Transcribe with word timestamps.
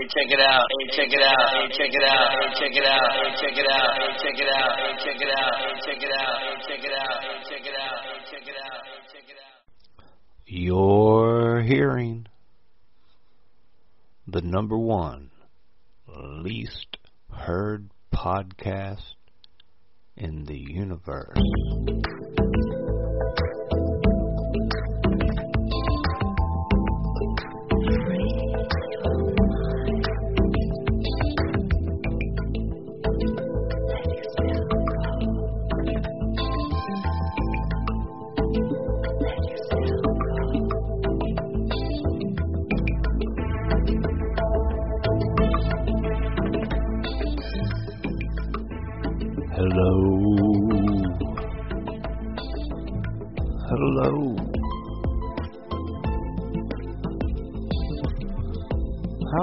Hey, 0.00 0.06
check 0.06 0.32
it 0.32 0.40
out. 0.40 0.64
Hey, 0.80 0.96
check 0.96 1.12
it 1.12 1.22
out. 1.22 1.52
Hey, 1.52 1.68
check 1.76 1.92
it 1.92 2.04
out. 2.04 2.32
Hey, 2.32 2.48
check 2.56 2.72
it 2.72 2.86
out. 2.86 3.12
Hey, 3.20 3.36
check 3.36 3.52
it 3.52 3.68
out. 3.68 4.00
Hey, 4.00 4.16
check 4.16 4.40
it 4.40 4.48
out. 4.48 4.72
Hey, 4.80 4.96
check 5.04 5.20
it 5.20 5.28
out. 5.28 5.52
Hey, 5.60 5.76
check 5.84 6.00
it 6.00 6.12
out. 6.16 6.40
Hey, 6.40 6.56
check 6.64 6.84
it 6.84 6.94
out. 6.96 7.20
Hey, 7.20 7.36
check 7.50 7.66
it 7.66 7.76
out. 7.76 8.00
Hey, 8.00 8.16
check 8.30 8.48
it 8.48 8.56
out. 8.56 8.80
Hey, 8.80 9.00
check 9.12 9.28
it 9.28 9.36
out. 9.36 10.04
You're 10.46 11.60
hearing 11.60 12.26
the 14.26 14.40
number 14.40 14.78
one 14.78 15.30
least 16.08 16.96
heard 17.30 17.90
podcast 18.10 19.16
in 20.16 20.46
the 20.46 20.56
universe. 20.56 21.36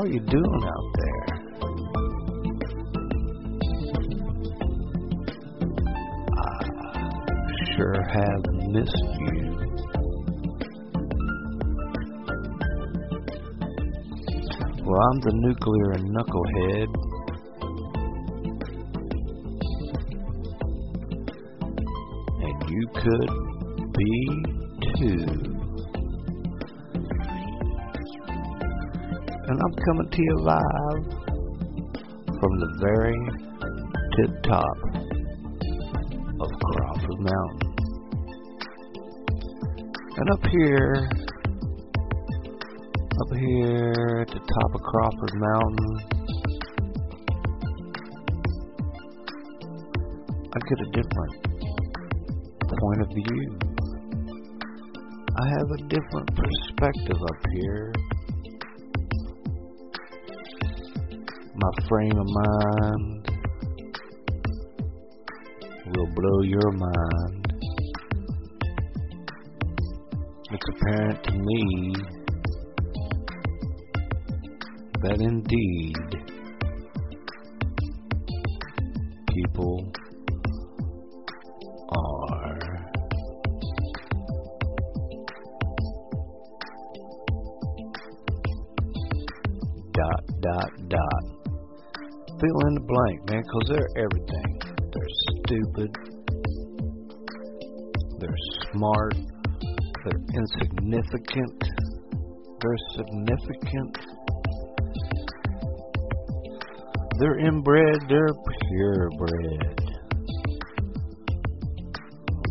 Are 0.08 0.14
you 0.14 0.20
doing 0.22 0.64
out 0.64 0.94
there? 0.96 1.26
I 6.32 6.55
sure 7.76 8.02
have 8.14 8.44
missed 8.70 9.10
you. 9.20 9.38
Well, 14.86 15.02
I'm 15.02 15.20
the 15.20 15.34
nuclear 15.34 15.91
knucklehead 16.16 16.90
and 22.44 22.58
you 22.70 22.84
could 22.96 23.32
be 23.94 24.14
too. 24.99 25.46
Coming 29.88 30.10
to 30.12 30.21
you 30.21 30.35
live 30.41 31.04
from 32.41 32.60
the 32.60 32.68
very 32.82 33.16
tip 34.18 34.43
top 34.43 34.77
of 36.41 36.49
Crawford 36.60 37.20
Mountain. 37.20 37.71
And 40.18 40.30
up 40.30 40.46
here, 40.52 41.08
up 43.21 43.32
here 43.38 44.24
at 44.24 44.27
the 44.27 44.41
top 44.43 44.76
of 44.76 44.82
Crawford 44.82 45.35
Mountain, 45.35 45.93
I 50.54 50.60
get 50.68 50.80
a 50.82 50.90
different 50.91 51.35
point 52.77 53.02
of 53.04 53.10
view. 53.15 53.58
I 55.40 55.48
have 55.48 55.71
a 55.71 55.77
different 55.88 56.30
perspective 56.35 57.21
up 57.21 57.41
here. 57.54 57.93
My 61.60 61.72
frame 61.90 62.20
of 62.20 62.27
mind 62.27 63.32
will 65.88 66.06
blow 66.14 66.41
your 66.44 66.72
mind. 66.72 67.53
It's 70.52 70.70
apparent 70.70 71.24
to 71.24 71.34
me 71.34 71.94
that 75.02 75.20
indeed 75.20 75.96
people 79.34 79.92
they're 93.68 93.90
everything. 93.98 94.60
They're 94.94 95.14
stupid. 95.44 95.92
They're 98.20 98.42
smart. 98.72 99.16
They're 100.06 100.24
insignificant. 100.34 101.64
They're 102.62 102.78
significant. 102.96 103.98
They're 107.20 107.40
inbred. 107.40 108.00
They're 108.08 108.34
purebred. 108.70 109.82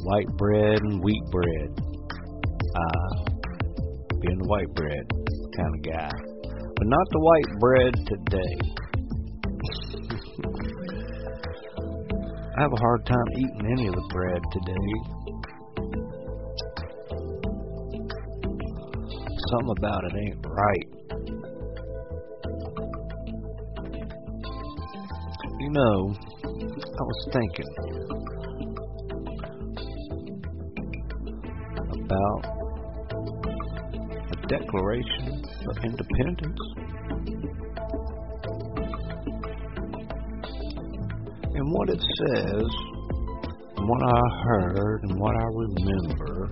White 0.04 0.28
bread 0.36 0.78
and 0.82 1.02
wheat 1.02 1.22
bread. 1.30 1.80
Uh, 2.76 3.24
being 4.20 4.40
white 4.46 4.74
bread 4.74 5.06
kind 5.56 5.74
of 5.74 5.82
guy. 5.82 6.10
But 6.76 6.86
not 6.86 7.06
the 7.10 7.20
white 7.20 7.60
bread 7.60 7.94
today. 8.06 8.65
Have 12.66 12.72
a 12.72 12.80
hard 12.80 13.06
time 13.06 13.28
eating 13.36 13.66
any 13.70 13.86
of 13.86 13.94
the 13.94 14.02
bread 14.10 14.42
today. 14.50 14.88
Something 19.50 19.74
about 19.78 20.02
it 20.04 20.14
ain't 20.16 20.44
right. 20.44 20.88
You 25.60 25.70
know, 25.70 26.14
I 26.42 27.02
was 27.02 27.28
thinking 27.32 27.70
about 32.04 32.42
the 34.28 34.36
Declaration 34.48 35.44
of 35.68 35.76
Independence. 35.84 36.85
What 41.76 41.90
it 41.90 42.00
says, 42.00 42.68
and 43.76 43.84
what 43.86 44.02
I 44.02 44.22
heard, 44.48 45.02
and 45.02 45.20
what 45.20 45.36
I 45.36 45.46
remember. 45.52 46.48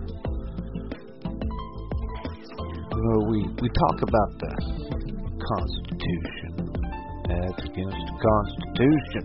You 2.92 3.00
know, 3.00 3.18
we, 3.32 3.40
we 3.56 3.68
talk 3.72 4.02
about 4.04 4.30
the 4.44 4.52
Constitution. 5.48 6.52
That's 7.24 7.64
against 7.64 8.04
the 8.04 8.16
Constitution 8.20 9.24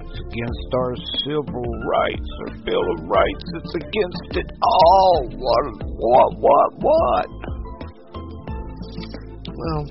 It's 0.00 0.18
against 0.32 0.68
our 0.72 0.96
civil 1.28 1.68
rights, 1.84 2.30
our 2.48 2.56
Bill 2.64 2.86
of 2.96 3.04
Rights. 3.04 3.44
It's 3.60 3.74
against 3.74 4.32
it 4.32 4.50
all. 4.62 5.28
What, 5.28 5.64
what, 5.92 6.30
what, 6.40 6.70
what? 6.80 7.26
Well, 9.44 9.84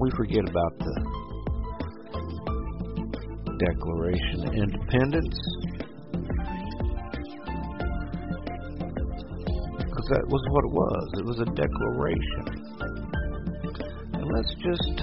we 0.00 0.10
forget 0.16 0.42
about 0.50 0.78
the 0.80 1.05
Declaration 3.58 4.46
of 4.46 4.54
Independence. 4.54 5.38
Because 9.78 10.06
that 10.10 10.24
was 10.28 10.42
what 10.50 10.64
it 10.64 10.72
was. 10.72 11.06
It 11.18 11.24
was 11.24 11.40
a 11.40 11.48
declaration. 11.56 12.44
And 14.14 14.24
let's 14.34 14.54
just 14.62 15.02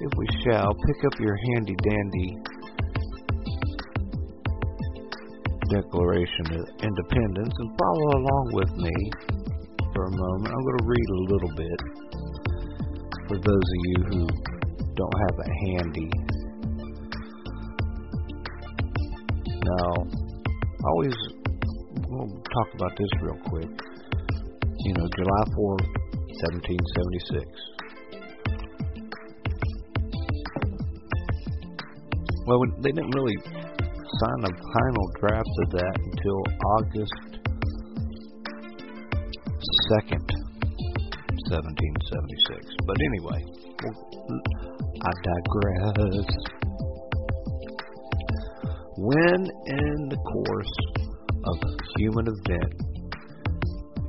if 0.00 0.12
we 0.16 0.26
shall, 0.46 0.72
pick 0.86 1.04
up 1.10 1.18
your 1.18 1.36
handy 1.50 1.74
dandy 1.82 2.38
Declaration 5.70 6.46
of 6.54 6.64
Independence 6.80 7.54
and 7.58 7.70
follow 7.78 8.08
along 8.16 8.50
with 8.52 8.72
me 8.76 9.10
for 9.92 10.04
a 10.04 10.10
moment. 10.10 10.54
I'm 10.54 10.62
going 10.64 10.78
to 10.78 10.86
read 10.86 11.08
a 11.10 11.20
little 11.34 11.54
bit 11.56 11.80
for 13.26 13.36
those 13.38 13.68
of 13.74 13.80
you 13.84 14.04
who 14.06 14.28
don't 14.94 15.16
have 15.28 15.38
it 15.40 15.50
handy. 15.66 16.27
Now, 19.68 19.92
I 20.00 20.88
always, 20.88 21.12
we'll 22.08 22.40
talk 22.40 22.68
about 22.74 22.96
this 22.96 23.10
real 23.20 23.36
quick. 23.44 23.68
You 24.78 24.94
know, 24.94 25.06
July 25.14 25.44
4, 25.54 25.76
1776. 25.76 27.44
Well, 32.46 32.64
they 32.80 32.92
didn't 32.92 33.12
really 33.14 33.36
sign 33.44 34.40
a 34.44 34.52
final 34.72 35.06
draft 35.20 35.52
of 35.64 35.70
that 35.76 35.94
until 36.00 36.40
August 36.80 37.28
2nd, 39.92 40.28
1776. 41.52 42.72
But 42.86 42.96
anyway, 43.04 43.44
I 45.04 45.12
digress. 45.28 46.57
When 48.98 49.46
in 49.46 50.08
the 50.10 50.18
course 50.26 50.76
of 51.46 51.54
a 51.54 51.74
human 52.02 52.26
event, 52.26 52.74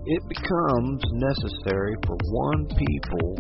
it 0.10 0.24
becomes 0.26 1.02
necessary 1.14 1.94
for 2.10 2.18
one 2.18 2.66
people 2.74 3.38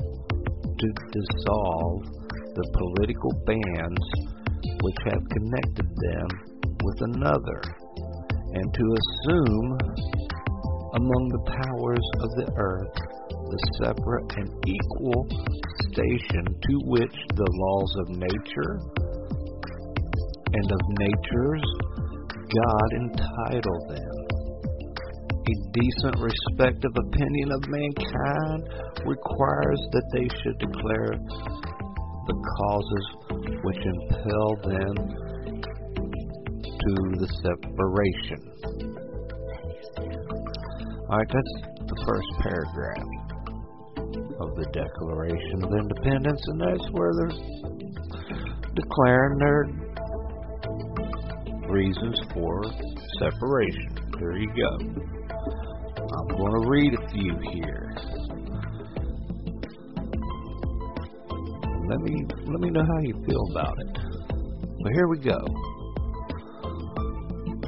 to 0.77 0.87
dissolve 1.09 2.05
the 2.53 2.69
political 2.77 3.33
bands 3.49 4.05
which 4.61 4.99
have 5.09 5.25
connected 5.33 5.89
them 5.89 6.29
with 6.85 7.17
another, 7.17 7.61
and 8.53 8.69
to 8.69 8.85
assume 9.01 9.73
among 11.01 11.23
the 11.33 11.45
powers 11.49 12.07
of 12.21 12.29
the 12.37 12.49
earth 12.61 12.93
the 13.49 13.61
separate 13.81 14.29
and 14.37 14.49
equal 14.69 15.25
station 15.89 16.45
to 16.45 16.73
which 16.93 17.17
the 17.33 17.49
laws 17.49 17.91
of 18.05 18.21
nature 18.21 19.08
and 20.53 20.71
of 20.71 20.81
natures 20.97 21.63
God 22.49 22.89
entitle 22.93 23.79
them. 23.89 24.15
A 25.49 25.55
decent 25.73 26.17
respect 26.17 26.83
of 26.85 26.93
opinion 26.97 27.51
of 27.51 27.61
mankind 27.69 28.61
requires 29.05 29.81
that 29.91 30.07
they 30.13 30.27
should 30.41 30.57
declare 30.57 31.13
the 32.25 32.37
causes 32.57 33.05
which 33.63 33.77
impel 33.77 34.49
them 34.65 34.95
to 36.63 36.93
the 37.17 37.29
separation. 37.41 38.41
Alright, 41.09 41.29
that's 41.33 41.55
the 41.85 41.97
first 42.05 42.29
paragraph 42.41 43.09
of 44.39 44.55
the 44.55 44.65
Declaration 44.71 45.63
of 45.63 45.73
Independence, 45.73 46.41
and 46.47 46.61
that's 46.61 46.87
where 46.91 47.11
they're 47.17 47.37
declaring 48.75 49.37
their 49.39 49.78
reasons 51.69 52.19
for 52.33 52.63
separation. 53.19 53.89
There 54.19 54.37
you 54.37 54.47
go. 54.47 54.71
I'm 56.01 56.27
going 56.35 56.61
to 56.61 56.69
read 56.69 56.93
a 56.93 57.09
few 57.11 57.37
here. 57.53 57.91
Let 61.87 61.99
me 62.01 62.25
let 62.45 62.59
me 62.59 62.69
know 62.71 62.83
how 62.85 62.99
you 63.01 63.13
feel 63.27 63.43
about 63.51 63.75
it. 63.79 63.97
But 64.81 64.91
here 64.93 65.07
we 65.07 65.19
go. 65.19 65.39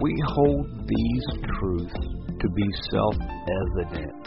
We 0.01 0.15
hold 0.25 0.65
these 0.87 1.25
truths 1.59 1.93
to 2.39 2.49
be 2.49 2.63
self-evident 2.91 4.23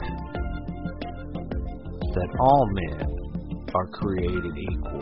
that 2.14 2.28
all 2.38 2.66
men 2.72 3.06
are 3.74 3.86
created 3.88 4.56
equal, 4.56 5.00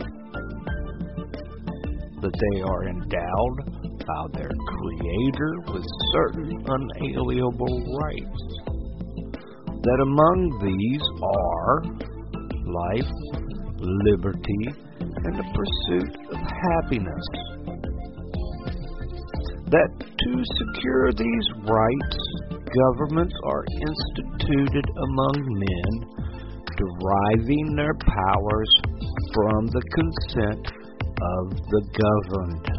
that 2.21 2.33
they 2.33 2.61
are 2.61 2.87
endowed 2.87 3.82
by 4.05 4.27
their 4.33 4.51
Creator 4.51 5.51
with 5.73 5.85
certain 6.13 6.51
unalienable 6.65 7.75
rights. 7.99 8.41
That 9.83 9.99
among 10.01 10.39
these 10.63 11.03
are 11.23 11.83
life, 12.63 13.11
liberty, 13.79 14.63
and 14.99 15.35
the 15.35 15.47
pursuit 15.55 16.11
of 16.31 16.39
happiness. 16.39 17.25
That 19.71 19.91
to 19.99 20.31
secure 20.43 21.11
these 21.11 21.47
rights, 21.67 22.17
governments 22.51 23.35
are 23.45 23.65
instituted 23.81 24.85
among 24.97 25.35
men, 25.47 25.91
deriving 26.77 27.75
their 27.75 27.95
powers 27.99 28.71
from 29.33 29.67
the 29.67 29.83
consent 29.95 30.67
of 30.67 31.57
the 31.71 31.83
governed 31.95 32.72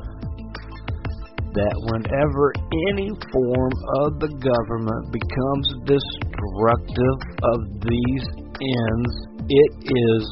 that 1.54 1.76
whenever 1.86 2.50
any 2.90 3.08
form 3.30 3.74
of 4.02 4.18
the 4.18 4.32
government 4.42 5.04
becomes 5.14 5.66
destructive 5.86 7.18
of 7.46 7.58
these 7.86 8.24
ends, 8.58 9.12
it 9.46 9.72
is 9.86 10.22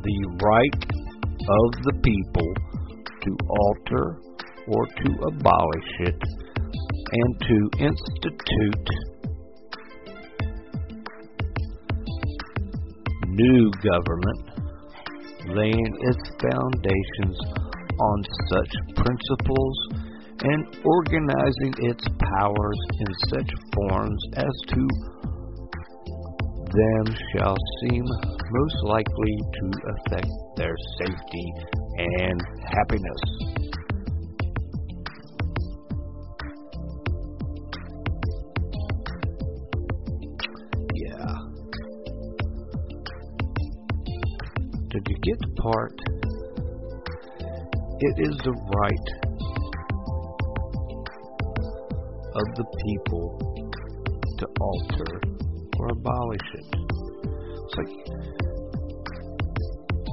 the 0.00 0.20
right 0.40 0.82
of 1.42 1.68
the 1.84 1.96
people 2.00 2.48
to 3.20 3.30
alter 3.48 4.16
or 4.68 4.86
to 4.86 5.10
abolish 5.28 5.90
it 6.00 6.20
and 7.12 7.30
to 7.40 7.56
institute 7.84 8.88
new 13.28 13.70
government 13.82 14.52
laying 15.48 15.92
its 16.00 16.24
foundations 16.40 17.38
on 18.00 18.24
such 18.50 18.72
principles 18.96 20.01
and 20.44 20.66
organizing 20.84 21.74
its 21.78 22.04
powers 22.18 22.80
in 22.98 23.06
such 23.30 23.50
forms 23.74 24.22
as 24.36 24.52
to 24.68 24.88
them 26.72 27.16
shall 27.36 27.56
seem 27.82 28.04
most 28.04 28.76
likely 28.84 29.36
to 29.54 29.70
affect 29.92 30.28
their 30.56 30.74
safety 30.98 31.52
and 31.98 32.40
happiness. 32.64 33.22
Yeah. 40.94 41.34
Did 44.88 45.06
you 45.08 45.16
get 45.22 45.38
the 45.38 45.52
part? 45.62 45.96
It 48.00 48.28
is 48.28 48.36
the 48.38 48.52
right 48.76 49.21
of 52.34 52.46
the 52.56 52.66
people 52.86 53.26
to 54.38 54.46
alter 54.60 55.20
or 55.78 55.88
abolish 55.92 56.48
it. 56.54 56.66
It's 56.72 57.76
like 57.76 57.92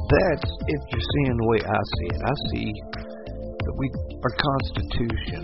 that's 0.09 0.49
if 0.67 0.81
you're 0.91 1.07
seeing 1.13 1.37
the 1.37 1.47
way 1.47 1.59
I 1.61 1.81
see 1.95 2.09
it. 2.09 2.21
I 2.25 2.35
see 2.51 2.69
that 3.59 3.73
we 3.77 3.87
our 4.25 4.35
Constitution 4.35 5.43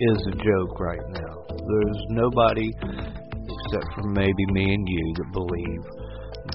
is 0.00 0.26
a 0.26 0.32
joke 0.32 0.78
right 0.80 1.06
now. 1.10 1.46
There's 1.48 2.02
nobody 2.10 2.70
except 2.78 3.94
for 3.94 4.08
maybe 4.10 4.44
me 4.52 4.74
and 4.74 4.88
you 4.88 5.14
that 5.16 5.32
believe 5.32 5.82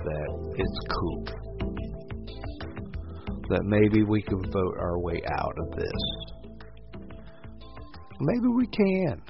that 0.03 0.29
it's 0.57 0.79
cool. 1.00 1.23
That 3.50 3.63
maybe 3.65 4.03
we 4.03 4.22
can 4.22 4.41
vote 4.51 4.75
our 4.79 5.00
way 5.00 5.22
out 5.39 5.55
of 5.57 5.77
this. 5.77 6.23
Maybe 8.25 8.48
we 8.48 8.68
can. 8.68 9.22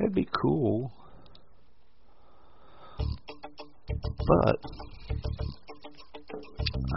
It'd 0.00 0.14
be 0.14 0.26
cool. 0.42 0.92
But 3.98 4.56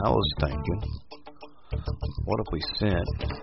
I 0.06 0.10
was 0.10 0.34
thinking, 0.40 0.82
what 2.24 2.40
if 2.40 2.48
we 2.52 2.62
sent 2.78 3.40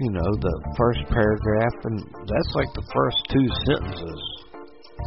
you 0.00 0.10
know, 0.12 0.28
the 0.40 0.74
first 0.76 1.00
paragraph, 1.08 1.76
and 1.84 1.98
that's 2.28 2.52
like 2.54 2.68
the 2.74 2.84
first 2.92 3.16
two 3.32 3.48
sentences 3.64 4.20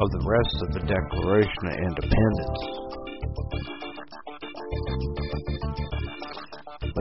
of 0.01 0.07
the 0.11 0.23
rest 0.25 0.55
of 0.65 0.69
the 0.73 0.83
Declaration 0.89 1.63
of 1.69 1.77
Independence. 1.77 2.78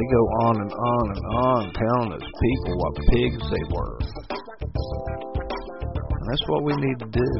Go 0.08 0.22
on 0.48 0.64
and 0.64 0.72
on 0.72 1.04
and 1.12 1.24
on 1.36 1.60
telling 1.76 2.16
us 2.16 2.24
people 2.24 2.72
what 2.80 2.96
pigs 3.12 3.44
they 3.52 3.64
were. 3.68 4.00
And 6.08 6.24
that's 6.28 6.46
what 6.48 6.64
we 6.64 6.72
need 6.80 6.98
to 6.98 7.06
do. 7.12 7.30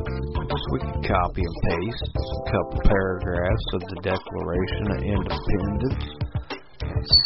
Just 0.49 0.65
we 0.73 0.79
can 0.81 1.03
copy 1.03 1.43
and 1.43 1.57
paste 1.65 2.11
a 2.13 2.51
couple 2.53 2.81
paragraphs 2.85 3.67
of 3.75 3.81
the 3.89 3.97
Declaration 4.05 4.91
of 4.93 5.01
Independence 5.01 6.29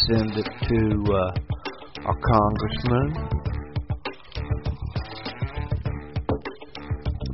send 0.07 0.31
it 0.37 0.47
to 0.67 1.03
uh, 1.13 1.31
our 2.05 2.15
congressman, 2.15 3.15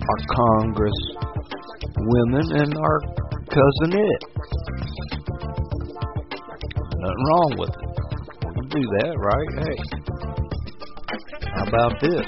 our 0.10 0.20
congresswomen, 0.30 2.46
and 2.62 2.78
our 2.78 3.00
cousin 3.50 4.00
it. 4.00 4.29
Nothing 7.00 7.24
wrong 7.28 7.56
with 7.58 7.70
it 7.70 7.76
We 8.46 8.52
can 8.56 8.68
do 8.68 8.84
that, 9.00 9.16
right? 9.18 9.52
Hey, 9.64 9.78
how 11.56 11.64
about 11.64 11.96
this? 12.02 12.28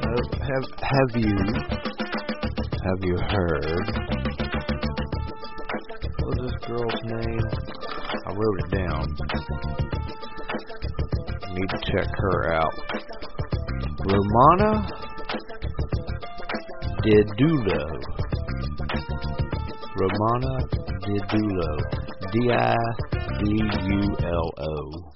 Uh, 0.00 0.22
have 0.48 0.64
have 0.80 1.12
you 1.20 1.36
have 2.84 3.00
you 3.02 3.16
heard? 3.18 3.86
What 6.16 6.26
was 6.26 6.40
this 6.40 6.56
girl's 6.66 7.02
name? 7.04 7.46
I 8.26 8.32
wrote 8.32 8.58
it 8.60 8.70
down. 8.78 9.04
Need 11.52 11.68
to 11.68 11.80
check 11.92 12.08
her 12.16 12.54
out. 12.54 12.74
Romana 14.06 14.88
Didulo. 17.04 17.84
Romana 19.96 20.79
Didulo. 21.02 21.70
D 22.32 22.50
I 22.52 22.76
D 23.38 23.44
U 23.48 24.02
L 24.22 24.50
O. 24.58 25.10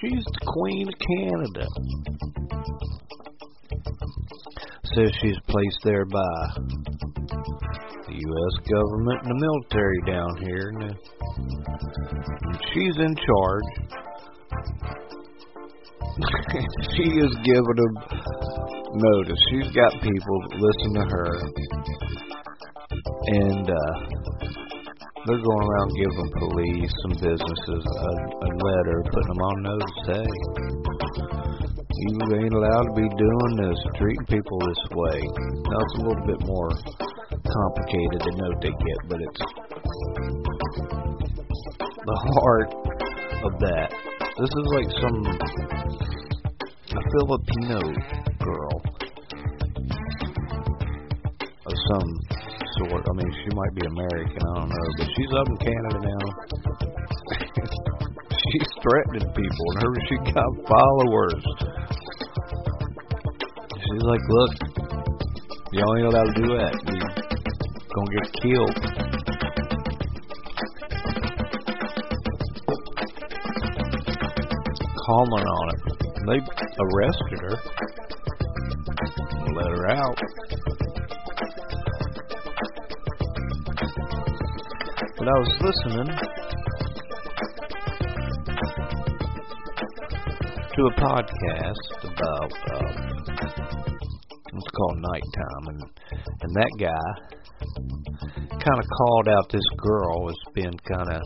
She's 0.00 0.24
the 0.24 0.40
Queen 0.46 0.86
of 0.88 0.94
Canada. 1.08 1.66
Says 4.94 5.10
she's 5.20 5.38
placed 5.48 5.80
there 5.84 6.04
by 6.06 6.34
the 8.06 8.14
U.S. 8.14 8.54
government 8.72 9.22
and 9.22 9.30
the 9.30 9.40
military 9.46 10.00
down 10.06 10.36
here. 10.46 10.70
And 10.70 10.96
she's 12.72 12.96
in 12.96 13.14
charge. 13.16 13.68
she 16.96 17.06
is 17.18 17.32
giving 17.44 17.76
them 17.76 17.94
notice. 18.94 19.38
She's 19.50 19.70
got 19.74 19.92
people 20.00 20.36
that 20.42 20.58
listen 20.58 20.94
to 20.94 21.04
her. 21.10 21.30
And 23.26 23.70
uh, 23.70 24.17
they're 25.28 25.44
going 25.44 25.68
around 25.68 25.92
giving 25.92 26.30
police 26.40 26.96
and 27.04 27.20
businesses 27.20 27.84
a, 27.84 28.12
a 28.16 28.50
letter, 28.64 29.04
putting 29.12 29.28
them 29.28 29.44
on 29.44 29.56
notice. 29.60 30.00
Hey, 30.08 30.24
you 32.00 32.16
ain't 32.32 32.54
allowed 32.56 32.88
to 32.88 32.94
be 32.96 33.04
doing 33.12 33.52
this, 33.60 33.76
treating 34.00 34.24
people 34.24 34.56
this 34.56 34.82
way. 34.96 35.20
Now 35.20 35.80
it's 35.84 35.96
a 36.00 36.02
little 36.08 36.24
bit 36.24 36.40
more 36.48 36.72
complicated 37.44 38.24
than 38.24 38.40
note 38.40 38.56
they 38.62 38.72
get, 38.72 39.00
but 39.12 39.20
it's 39.20 39.40
the 41.76 42.18
heart 42.40 42.72
of 43.44 43.52
that. 43.60 43.92
This 44.40 44.48
is 44.48 44.66
like 44.72 44.88
some 44.96 45.28
a 46.88 47.02
Filipino 47.12 47.80
girl 48.40 48.80
of 51.66 51.74
some 51.92 52.37
sort. 52.78 53.02
I 53.02 53.12
mean, 53.14 53.30
she 53.42 53.50
might 53.54 53.74
be 53.74 53.82
American, 53.86 54.38
I 54.38 54.54
don't 54.58 54.70
know, 54.70 54.88
but 54.98 55.08
she's 55.14 55.32
up 55.34 55.48
in 55.48 55.56
Canada 55.58 55.98
now. 56.06 56.24
she's 58.38 58.68
threatening 58.82 59.28
people, 59.34 59.66
and 59.74 59.82
her 59.82 59.92
she 60.06 60.16
got 60.32 60.50
followers. 60.68 61.42
She's 63.74 64.04
like, 64.04 64.24
look, 64.28 64.52
y'all 65.72 65.96
ain't 65.96 66.06
allowed 66.06 66.30
to 66.30 66.36
do 66.36 66.46
that. 66.56 66.74
You're 66.86 67.12
gonna 67.94 68.12
get 68.14 68.26
killed. 68.42 68.76
Comment 75.06 75.46
on 75.48 75.66
it. 75.72 75.80
They 76.28 76.40
arrested 76.84 77.40
her, 77.40 77.56
let 79.54 79.66
her 79.66 79.84
out. 79.90 80.18
But 85.28 85.36
I 85.36 85.40
was 85.40 85.54
listening 85.60 86.08
to 90.72 90.80
a 90.86 90.92
podcast 90.96 91.88
about 92.04 92.52
um, 92.72 92.94
it's 94.54 94.70
called 94.72 94.96
Nighttime, 94.96 95.64
and 95.68 95.82
and 96.40 96.54
that 96.54 96.72
guy 96.80 97.08
kind 98.52 98.78
of 98.78 98.86
called 98.96 99.28
out 99.28 99.50
this 99.52 99.68
girl 99.76 100.30
as 100.30 100.36
being 100.54 100.78
kind 100.88 101.12
of, 101.12 101.22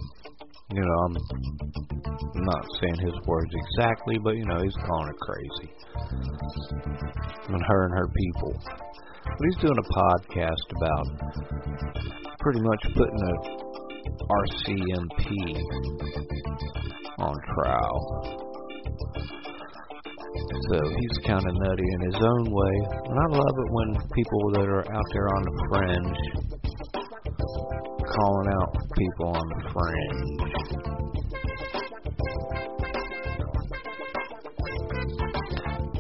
you 0.73 0.82
know, 0.82 0.99
I'm 1.04 1.16
not 2.42 2.66
saying 2.80 2.97
his 2.99 3.14
words 3.28 3.52
exactly, 3.54 4.18
but 4.18 4.35
you 4.35 4.44
know, 4.47 4.59
he's 4.64 4.75
calling 4.85 5.06
her 5.06 5.14
crazy. 5.21 5.71
And 7.47 7.62
her 7.68 7.85
and 7.85 7.94
her 7.94 8.09
people. 8.09 8.52
But 9.25 9.44
he's 9.44 9.59
doing 9.62 9.78
a 9.78 9.88
podcast 9.94 10.73
about 10.76 11.06
pretty 12.40 12.61
much 12.62 12.82
putting 12.97 13.23
a 13.23 13.62
RCMP 14.32 15.24
on 17.18 17.34
trial. 17.54 17.98
So 20.70 20.76
he's 20.88 21.16
kind 21.26 21.44
of 21.46 21.54
nutty 21.54 21.88
in 21.94 22.00
his 22.12 22.20
own 22.22 22.44
way. 22.50 22.74
And 23.08 23.18
I 23.18 23.26
love 23.36 23.56
it 23.58 23.70
when 23.70 23.88
people 24.14 24.50
that 24.54 24.66
are 24.68 24.86
out 24.92 25.08
there 25.12 25.28
on 25.28 25.42
the 25.42 25.52
fringe 25.68 26.20
calling 28.16 28.48
out 28.60 28.70
people 28.96 29.28
on 29.28 29.48
the 29.48 29.60
fringe. 29.72 30.52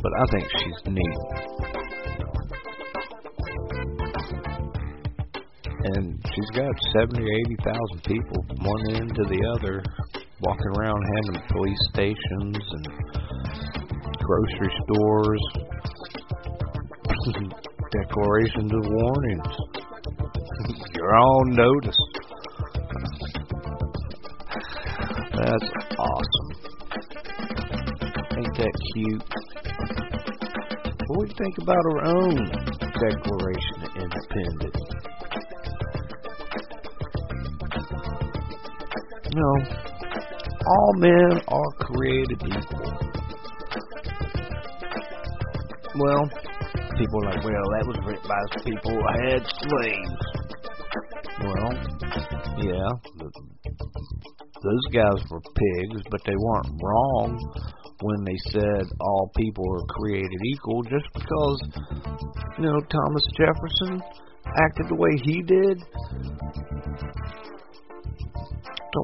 but 0.02 0.12
I 0.18 0.24
think 0.32 0.48
she's 0.58 0.92
neat. 0.92 1.41
She's 6.42 6.58
got 6.58 6.74
70 6.98 7.22
or 7.22 7.28
80,000 7.54 8.02
people, 8.02 8.34
from 8.48 8.66
one 8.66 8.82
end 8.96 9.14
to 9.14 9.22
the 9.30 9.38
other, 9.54 9.78
walking 10.40 10.72
around 10.74 10.98
handing 11.14 11.42
police 11.52 11.78
stations 11.94 12.58
and 12.72 12.86
grocery 14.18 14.74
stores 14.82 15.42
declarations 17.92 18.72
of 18.74 18.82
warnings. 18.90 19.54
You're 20.96 21.14
on 21.14 21.50
notice. 21.54 22.00
That's 25.38 25.70
awesome. 25.96 26.50
Ain't 28.36 28.56
that 28.58 28.74
cute? 28.94 29.26
What 31.06 31.20
do 31.20 31.26
you 31.28 31.34
think 31.38 31.58
about 31.62 31.84
our 31.92 32.04
own 32.04 32.34
Declaration 32.98 33.78
of 33.84 33.90
Independence? 33.96 34.91
No, 39.34 39.50
all 40.66 40.92
men 40.96 41.40
are 41.48 41.70
created 41.80 42.42
equal. 42.44 42.92
Well, 45.98 46.28
people 46.98 47.18
are 47.20 47.32
like, 47.32 47.44
well, 47.44 47.66
that 47.72 47.84
was 47.86 47.98
written 48.04 48.28
by 48.28 48.42
people 48.64 48.92
who 48.92 49.02
had 49.24 49.42
slaves. 49.64 50.22
Well, 51.42 51.72
yeah, 52.60 52.90
those 54.62 54.86
guys 54.92 55.24
were 55.30 55.40
pigs, 55.40 56.02
but 56.10 56.20
they 56.24 56.36
weren't 56.36 56.70
wrong 56.82 57.40
when 58.02 58.24
they 58.24 58.36
said 58.50 58.84
all 59.00 59.30
people 59.36 59.64
are 59.74 59.86
created 59.88 60.40
equal 60.44 60.82
just 60.82 61.08
because, 61.14 61.58
you 62.58 62.64
know, 62.64 62.80
Thomas 62.80 63.22
Jefferson 63.36 64.02
acted 64.60 64.88
the 64.88 64.96
way 64.96 65.10
he 65.24 65.42
did. 65.42 65.82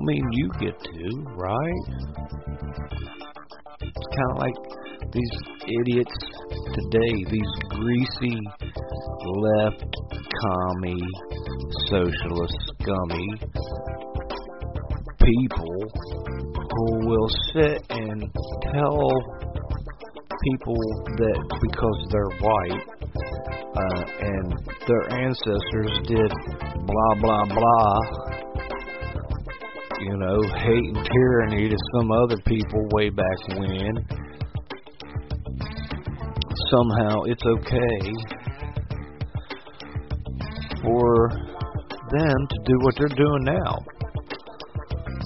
Mean 0.08 0.24
you 0.32 0.50
get 0.58 0.80
to, 0.80 1.24
right? 1.36 1.84
It's 3.80 4.06
kind 4.16 4.30
of 4.32 4.38
like 4.38 4.54
these 5.12 5.34
idiots 5.68 6.16
today, 6.74 7.12
these 7.30 7.52
greasy 7.70 8.38
left 9.36 9.84
commie 10.40 11.08
socialist 11.88 12.56
scummy 12.80 13.28
people 15.20 15.76
who 16.54 17.06
will 17.06 17.28
sit 17.52 17.82
and 17.90 18.22
tell 18.72 19.10
people 20.44 20.80
that 21.18 21.40
because 21.60 21.98
they're 22.10 22.34
white 22.40 22.84
uh, 23.76 24.02
and 24.20 24.54
their 24.86 25.04
ancestors 25.20 25.92
did 26.06 26.32
blah 26.86 27.14
blah 27.20 27.44
blah, 27.44 28.27
you 30.08 30.16
know, 30.16 30.40
hate 30.56 30.96
and 30.96 31.06
tyranny 31.12 31.68
to 31.68 31.76
some 31.92 32.10
other 32.10 32.38
people 32.46 32.88
way 32.92 33.10
back 33.10 33.48
when. 33.58 33.92
Somehow 36.70 37.24
it's 37.24 37.42
okay 37.44 38.12
for 40.82 41.28
them 42.10 42.38
to 42.48 42.58
do 42.64 42.74
what 42.80 42.94
they're 42.96 43.08
doing 43.08 43.44
now. 43.44 43.76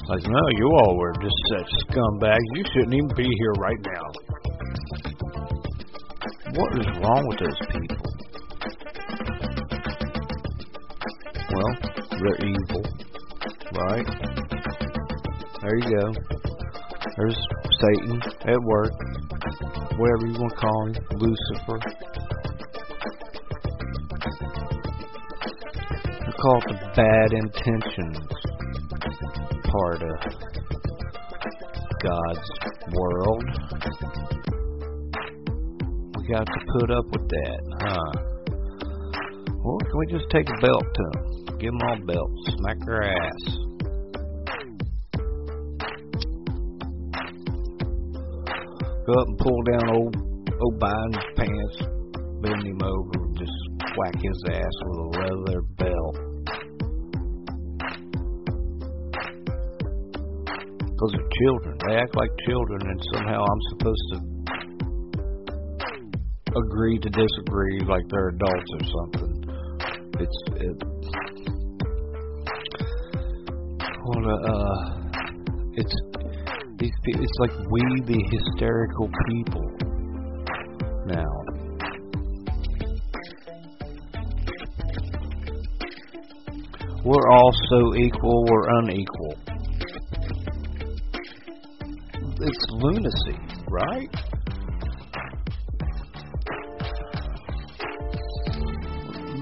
Like, 0.08 0.24
no, 0.26 0.40
you 0.58 0.66
all 0.78 0.96
were 0.98 1.14
just 1.22 1.36
such 1.50 1.70
scumbags. 1.88 2.36
You 2.54 2.64
shouldn't 2.72 2.94
even 2.94 3.10
be 3.16 3.28
here 3.38 3.52
right 3.58 3.80
now. 3.86 4.10
What 6.54 6.78
is 6.80 6.86
wrong 6.98 7.26
with 7.28 7.38
those 7.38 7.60
people? 7.70 8.02
Well, 11.54 11.72
they're 12.10 12.40
evil, 12.48 12.82
right? 13.74 14.41
There 15.62 15.76
you 15.78 15.96
go. 15.96 16.06
There's 17.16 17.38
Satan 17.80 18.20
at 18.48 18.60
work, 18.64 18.92
whatever 19.96 20.26
you 20.26 20.34
want 20.34 20.50
to 20.50 20.58
call 20.58 20.86
him, 20.86 20.94
Lucifer. 21.12 21.78
They 26.18 26.32
call 26.42 26.58
it 26.58 26.66
the 26.66 26.78
bad 26.96 27.32
intentions 27.32 28.18
part 29.70 30.02
of 30.02 30.18
God's 32.02 32.50
world. 32.92 33.44
We 36.16 36.26
got 36.26 36.44
to 36.44 36.60
put 36.72 36.90
up 36.90 37.06
with 37.06 37.28
that, 37.28 37.60
huh? 37.82 38.12
Or 39.62 39.78
can 39.78 39.96
we 39.96 40.06
just 40.10 40.28
take 40.30 40.48
a 40.48 40.60
belt 40.60 40.82
to 40.92 41.02
them? 41.12 41.58
Give 41.60 41.70
them 41.70 41.82
all 41.86 41.98
belts. 42.04 42.56
Smack 42.58 42.78
their 42.84 43.04
ass. 43.04 43.61
Up 49.18 49.28
and 49.28 49.38
pull 49.38 49.62
down 49.62 49.90
old 49.90 50.16
old 50.60 50.78
Biden's 50.80 51.24
pants, 51.36 51.76
bend 52.40 52.66
him 52.66 52.82
over, 52.82 53.24
and 53.24 53.36
just 53.36 53.52
whack 53.96 54.14
his 54.20 54.44
ass 54.50 54.74
with 54.86 54.98
a 54.98 55.08
leather 55.20 55.62
belt. 55.76 56.16
Because 60.78 61.10
they're 61.12 61.32
children. 61.42 61.78
They 61.88 61.94
act 61.96 62.14
like 62.16 62.30
children, 62.46 62.80
and 62.82 63.00
somehow 63.14 63.40
I'm 63.42 63.62
supposed 63.70 64.06
to 64.12 64.18
agree 66.58 66.98
to 66.98 67.08
disagree 67.08 67.80
like 67.88 68.02
they're 68.08 68.28
adults 68.28 68.72
or 68.74 68.84
something. 68.96 69.44
It's 70.20 70.38
it. 70.56 70.84
What 74.04 74.24
a, 74.24 74.34
uh, 74.34 74.91
it's 74.91 74.91
these. 77.04 77.16
pe- 77.16 77.22
It's 77.22 77.38
like 77.40 77.52
we, 77.70 77.80
the 78.06 78.20
hysterical 78.30 79.08
people. 79.28 79.66
Now, 81.06 81.32
we're 87.04 87.30
all 87.30 87.52
so 87.70 87.94
equal. 87.96 88.44
We're 88.48 88.78
unequal. 88.80 89.34
It's 92.44 92.66
lunacy, 92.70 93.38
right? 93.70 94.08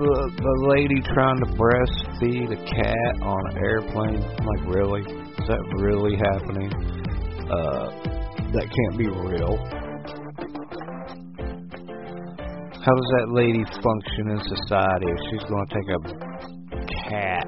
the 0.01 0.33
the 0.37 0.55
lady 0.75 1.01
trying 1.13 1.37
to 1.41 1.47
breastfeed 1.61 2.53
a 2.53 2.57
cat 2.65 3.23
on 3.23 3.51
an 3.51 3.59
airplane. 3.59 4.23
I'm 4.23 4.47
like, 4.47 4.75
really? 4.75 5.03
Is 5.03 5.47
that 5.49 5.61
really 5.77 6.17
happening? 6.17 6.90
Uh, 7.51 7.91
that 8.53 8.67
can't 8.71 8.97
be 8.97 9.07
real. 9.09 9.59
How 12.81 12.95
does 12.95 13.11
that 13.19 13.27
lady 13.35 13.65
function 13.83 14.31
in 14.31 14.39
society 14.39 15.07
if 15.11 15.19
she's 15.29 15.43
going 15.51 15.67
to 15.67 15.75
take 15.75 15.89
a 15.91 16.01
cat 17.11 17.47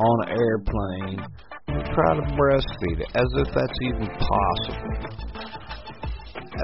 on 0.00 0.16
an 0.24 0.32
airplane 0.32 1.20
and 1.68 1.84
try 1.94 2.16
to 2.16 2.22
breastfeed 2.32 3.00
it? 3.00 3.08
As 3.14 3.28
if 3.36 3.48
that's 3.54 3.78
even 3.82 4.08
possible. 4.16 4.90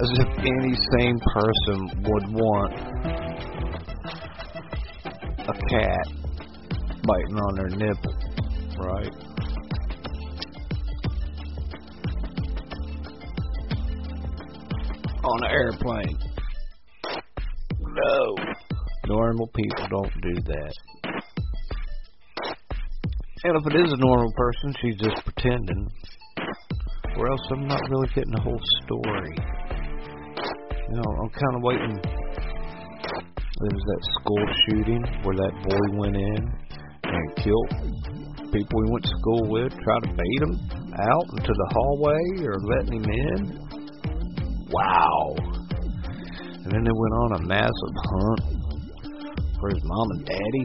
As 0.02 0.11
if 0.18 0.28
any 0.40 0.75
sane 0.96 1.20
person 1.35 1.78
would 2.02 2.32
want 2.32 2.73
a 5.38 5.54
cat 5.70 6.06
biting 7.06 7.38
on 7.38 7.54
their 7.56 7.68
nipple, 7.68 8.14
right? 8.80 9.25
On 15.28 15.45
an 15.45 15.50
airplane. 15.50 16.18
No. 17.80 18.37
Normal 19.06 19.49
people 19.49 19.87
don't 19.88 20.12
do 20.23 20.35
that. 20.42 20.73
And 23.45 23.56
if 23.56 23.75
it 23.75 23.80
is 23.85 23.92
a 23.92 23.97
normal 23.97 24.33
person, 24.37 24.75
she's 24.80 24.97
just 24.97 25.25
pretending. 25.25 25.90
Or 27.16 27.28
else 27.30 27.40
I'm 27.50 27.66
not 27.66 27.80
really 27.90 28.09
getting 28.09 28.33
the 28.33 28.40
whole 28.40 28.61
story. 28.85 29.37
You 30.88 30.97
know, 30.97 31.23
I'm 31.23 31.30
kind 31.30 31.56
of 31.56 31.62
waiting 31.62 32.00
there 33.59 33.73
was 33.73 33.85
that 33.88 34.02
school 34.21 34.47
shooting 34.68 35.02
where 35.25 35.37
that 35.37 35.54
boy 35.64 35.99
went 35.99 36.14
in 36.14 36.40
and 37.05 37.37
killed 37.37 37.96
people 38.53 38.85
he 38.85 38.92
went 38.92 39.05
to 39.05 39.11
school 39.18 39.48
with, 39.48 39.72
tried 39.81 40.03
to 40.05 40.12
bait 40.12 40.42
him 40.44 40.55
out 40.92 41.27
into 41.33 41.53
the 41.53 41.68
hallway 41.72 42.20
or 42.44 42.61
letting 42.68 43.01
him 43.01 43.11
in. 43.11 43.65
Wow. 44.70 45.35
And 45.38 46.72
then 46.72 46.85
they 46.85 46.92
went 46.92 47.14
on 47.14 47.33
a 47.33 47.42
massive 47.46 47.94
hunt 48.11 48.40
for 49.61 49.70
his 49.70 49.83
mom 49.85 50.11
and 50.11 50.26
daddy. 50.26 50.64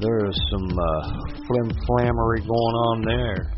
There 0.00 0.26
is 0.26 0.36
some 0.50 0.78
uh, 0.78 1.02
flim 1.46 1.70
flammery 1.86 2.40
going 2.40 2.50
on 2.50 3.02
there. 3.02 3.52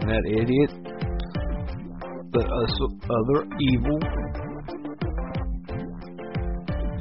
And 0.00 0.08
that 0.10 0.24
idiot 0.26 0.90
the 2.32 2.40
uh, 2.40 2.66
other 3.10 3.44
evil. 3.58 3.98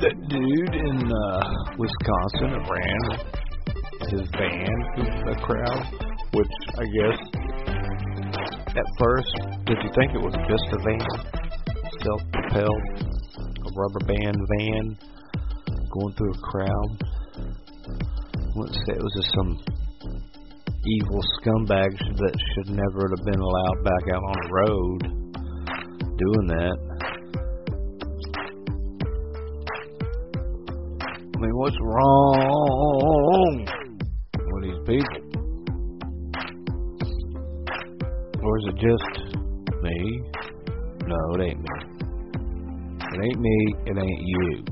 That 0.02 0.16
dude 0.28 0.76
in 0.76 1.12
uh, 1.12 1.76
Wisconsin 1.78 2.50
that 2.56 2.66
ran 2.66 3.04
his 4.10 4.26
van 4.32 4.78
through 4.96 5.14
the 5.26 5.36
crowd, 5.44 6.09
which 6.34 6.54
I 6.78 6.86
guess 6.86 7.18
at 8.70 8.86
first, 9.00 9.34
did 9.66 9.78
you 9.82 9.90
think 9.98 10.14
it 10.14 10.22
was 10.22 10.36
just 10.48 10.64
a 10.72 10.78
van? 10.86 11.02
Self 12.06 12.22
propelled, 12.32 12.86
a 13.66 13.70
rubber 13.76 14.00
band 14.06 14.38
van 14.58 14.98
going 15.92 16.14
through 16.16 16.32
a 16.32 16.38
crowd? 16.38 17.04
I 17.36 18.52
wouldn't 18.56 18.76
say 18.76 18.94
it 18.94 19.02
was 19.02 19.14
just 19.18 19.34
some 19.36 19.58
evil 20.86 21.22
scumbags 21.42 22.00
that 22.00 22.36
should 22.54 22.70
never 22.70 23.10
have 23.10 23.26
been 23.26 23.40
allowed 23.40 23.84
back 23.84 24.08
out 24.14 24.24
on 24.24 24.38
the 24.44 24.50
road 24.54 25.02
doing 26.18 26.48
that. 26.48 26.78
I 31.36 31.42
mean, 31.42 31.56
what's 31.56 31.80
wrong 31.82 33.66
with 34.36 34.64
these 34.64 34.80
people? 34.86 35.29
It 38.70 38.76
just 38.76 39.36
me? 39.82 40.22
No, 41.08 41.16
it 41.36 41.42
ain't 41.42 41.60
me. 41.60 41.70
It 43.00 43.20
ain't 43.24 43.40
me, 43.40 43.76
it 43.86 43.98
ain't 43.98 44.22
you. 44.22 44.64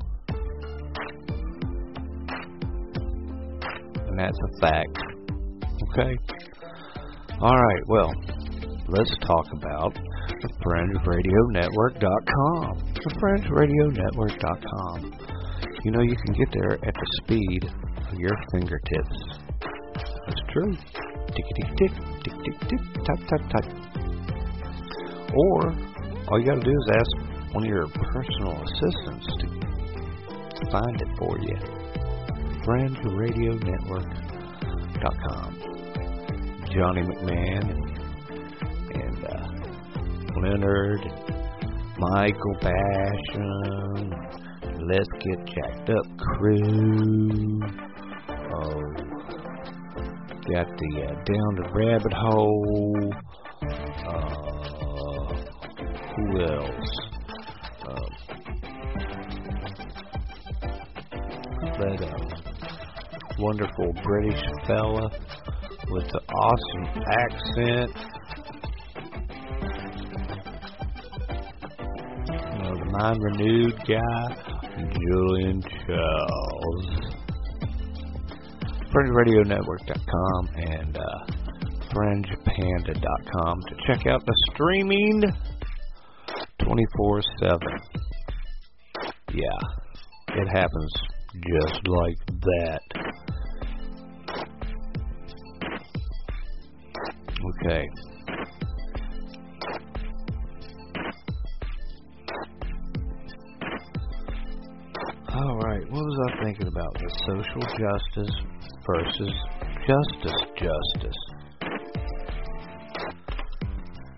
And 4.07 4.19
that's 4.19 4.37
a 4.37 4.49
fact. 4.61 4.97
Okay? 5.89 6.15
Alright, 7.41 7.83
well, 7.87 8.11
let's 8.87 9.17
talk 9.25 9.47
about 9.53 9.93
the 9.93 10.49
FringeRadioNetwork.com. 10.65 12.77
The 12.93 13.09
FringeRadioNetwork.com. 13.21 15.13
You 15.83 15.91
know, 15.91 16.01
you 16.01 16.15
can 16.15 16.33
get 16.33 16.51
there 16.51 16.73
at 16.73 16.93
the 16.93 17.07
speed 17.23 17.65
of 17.65 18.19
your 18.19 18.35
fingertips. 18.51 19.17
That's 20.27 20.41
true. 20.51 20.75
Tick, 21.35 21.45
tick, 21.77 21.91
tick, 22.27 22.33
tick, 22.43 22.59
tick, 22.69 22.81
tap, 23.05 23.19
tap, 23.27 23.41
tap. 23.49 23.65
Or, 25.33 25.73
all 26.29 26.39
you 26.39 26.45
gotta 26.45 26.61
do 26.61 26.71
is 26.71 26.89
ask 26.95 27.11
one 27.53 27.63
of 27.63 27.69
your 27.69 27.87
personal 27.87 28.61
assistants 28.63 29.27
to 29.41 29.47
find 30.71 31.01
it 31.01 31.07
for 31.17 31.39
you. 31.39 31.57
FringeRadioNetwork.com. 32.65 35.57
Johnny 36.69 37.01
McMahon 37.01 37.69
and, 37.71 37.81
and 38.93 39.25
uh, 39.25 39.47
Leonard, 40.41 41.01
and 41.01 41.37
Michael 41.97 42.55
Basham, 42.61 44.13
Let's 44.87 45.09
Get 45.23 45.39
Jacked 45.47 45.89
Up 45.89 46.05
crew. 46.17 47.86
Got 50.53 50.67
the 50.77 51.03
uh, 51.03 51.11
Down 51.25 51.55
the 51.55 51.67
Rabbit 51.73 52.13
Hole. 52.13 53.13
Uh, 54.07 55.35
who 56.15 56.25
else? 56.41 56.91
Um, 57.85 58.11
that 61.79 61.99
uh, 62.01 62.07
wonderful 63.39 63.91
British 64.01 64.41
fella 64.65 65.11
with 65.89 66.07
the 66.13 66.21
awesome 66.33 66.87
accent. 67.11 67.91
Know, 72.63 72.73
the 72.73 72.89
mind 72.97 73.19
renewed 73.21 73.77
guy, 73.85 74.27
Julian 74.93 75.61
Charles. 75.85 77.06
FringeRadioNetwork.com 78.97 80.49
and 80.55 80.97
uh, 80.97 81.01
FringePanda.com 81.93 83.61
to 83.69 83.75
check 83.85 84.07
out 84.07 84.25
the 84.25 84.33
streaming 84.51 85.21
24 86.63 87.21
7. 87.39 87.59
Yeah, 89.33 89.41
it 90.29 90.47
happens 90.47 90.91
just 91.35 91.79
like 91.85 92.17
that. 92.41 92.81
Okay. 97.61 97.85
All 105.35 105.57
right, 105.59 105.83
what 105.91 106.03
was 106.03 106.31
I 106.31 106.43
thinking 106.43 106.67
about? 106.67 106.93
The 106.95 107.09
social 107.27 107.61
justice 107.77 108.56
versus 108.87 109.33
justice 109.85 110.41
justice. 110.55 111.21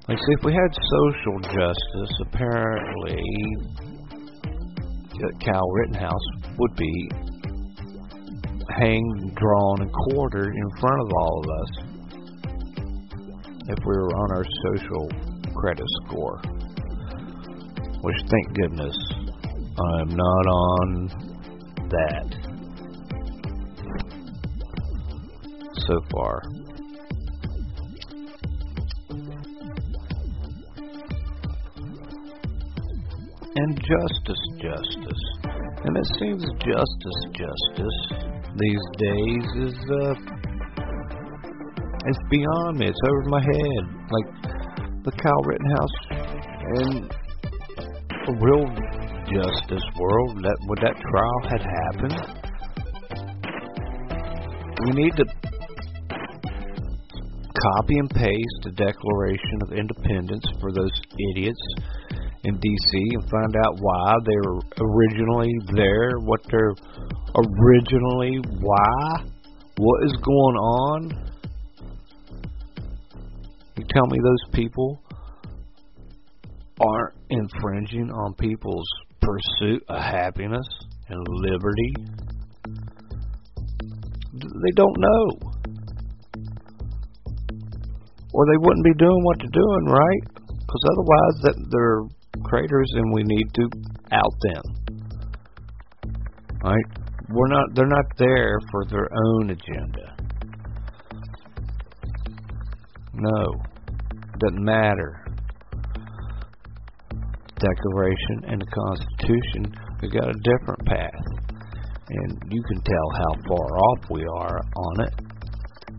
Like, 0.07 0.17
see, 0.17 0.33
if 0.39 0.43
we 0.43 0.53
had 0.53 0.71
social 0.89 1.39
justice, 1.41 2.13
apparently 2.21 3.23
uh, 5.13 5.45
Kyle 5.45 5.69
Rittenhouse 5.71 6.27
would 6.57 6.75
be 6.75 7.09
hanged, 8.77 9.35
drawn, 9.35 9.81
and 9.81 9.91
quartered 9.91 10.55
in 10.55 10.69
front 10.79 11.01
of 11.01 11.11
all 11.15 11.43
of 11.43 11.49
us 11.61 11.89
if 13.67 13.77
we 13.85 13.97
were 13.97 14.13
on 14.15 14.31
our 14.37 14.45
social 14.65 15.09
credit 15.55 15.85
score. 16.05 16.41
Which, 18.01 18.17
thank 18.31 18.53
goodness, 18.55 18.97
I'm 19.77 20.09
not 20.09 20.45
on 20.47 21.07
that 21.89 22.38
so 25.89 25.97
far. 26.11 26.41
And 33.55 33.75
justice, 33.75 34.43
justice. 34.61 35.23
And 35.83 35.97
it 35.97 36.07
seems 36.19 36.43
justice, 36.59 37.19
justice 37.33 37.99
these 38.57 38.85
days 38.97 39.45
is 39.67 39.77
uh 39.89 40.13
it's 42.05 42.23
beyond 42.29 42.79
me. 42.79 42.87
It's 42.87 42.99
over 43.07 43.29
my 43.29 43.41
head. 43.41 43.83
Like 44.11 44.27
the 45.03 45.11
Kyle 45.11 45.43
Rittenhouse 45.43 45.97
and 46.75 47.13
real 48.41 48.65
justice 49.33 49.83
world, 49.99 50.37
that 50.43 50.57
would 50.67 50.79
that 50.79 50.95
trial 51.11 51.41
had 51.49 51.61
happened, 51.61 52.19
we 54.85 54.91
need 55.03 55.15
to 55.17 55.48
copy 57.61 57.97
and 57.97 58.09
paste 58.09 58.59
the 58.63 58.71
Declaration 58.71 59.59
of 59.63 59.73
Independence 59.73 60.45
for 60.61 60.71
those 60.71 60.91
idiots 61.31 61.61
in 62.43 62.57
D.C. 62.57 62.97
and 63.13 63.29
find 63.29 63.55
out 63.65 63.77
why 63.79 64.13
they 64.25 64.35
were 64.45 64.59
originally 64.79 65.51
there, 65.75 66.17
what 66.19 66.39
they're 66.49 66.73
originally, 67.35 68.39
why, 68.59 69.23
what 69.77 70.03
is 70.05 70.13
going 70.23 70.55
on. 70.55 71.31
You 73.77 73.85
tell 73.89 74.07
me 74.07 74.17
those 74.21 74.53
people 74.53 75.01
aren't 76.79 77.15
infringing 77.29 78.09
on 78.09 78.33
people's 78.35 78.87
pursuit 79.21 79.83
of 79.89 80.01
happiness 80.01 80.67
and 81.09 81.27
liberty? 81.27 81.93
They 84.33 84.71
don't 84.75 84.97
know. 84.97 85.48
Or 88.33 88.45
they 88.45 88.57
wouldn't 88.61 88.85
be 88.85 88.93
doing 88.97 89.23
what 89.23 89.37
they're 89.39 89.57
doing, 89.57 89.85
right? 89.85 90.23
Because 90.47 90.83
otherwise, 90.93 91.35
that 91.43 91.55
they're 91.71 92.03
traitors, 92.49 92.91
and 92.95 93.13
we 93.13 93.23
need 93.23 93.47
to 93.55 93.69
out 94.11 94.35
them. 94.41 94.63
Right? 96.63 96.85
We're 97.29 97.47
not. 97.47 97.67
They're 97.73 97.87
not 97.87 98.05
there 98.17 98.59
for 98.71 98.85
their 98.85 99.07
own 99.11 99.49
agenda. 99.49 100.15
No, 103.13 103.53
doesn't 104.39 104.63
matter. 104.63 105.25
Declaration 107.59 108.45
and 108.47 108.61
the 108.61 108.67
Constitution, 108.71 109.73
we 110.01 110.09
got 110.09 110.29
a 110.29 110.39
different 110.43 110.85
path, 110.85 111.25
and 112.09 112.41
you 112.49 112.63
can 112.63 112.81
tell 112.81 113.09
how 113.17 113.33
far 113.47 113.77
off 113.77 114.09
we 114.09 114.23
are 114.23 114.59
on 114.77 115.01
it. 115.01 115.28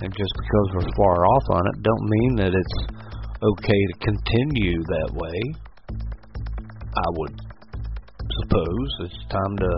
And 0.03 0.11
just 0.17 0.33
because 0.35 0.69
we're 0.75 0.93
far 0.97 1.27
off 1.27 1.45
on 1.51 1.67
it, 1.67 1.83
don't 1.83 2.09
mean 2.09 2.37
that 2.37 2.55
it's 2.55 2.79
okay 3.43 3.87
to 3.87 3.95
continue 4.01 4.81
that 4.81 5.11
way. 5.13 5.41
I 6.97 7.09
would 7.17 7.41
suppose 8.41 8.89
it's 9.01 9.25
time 9.31 9.57
to, 9.59 9.71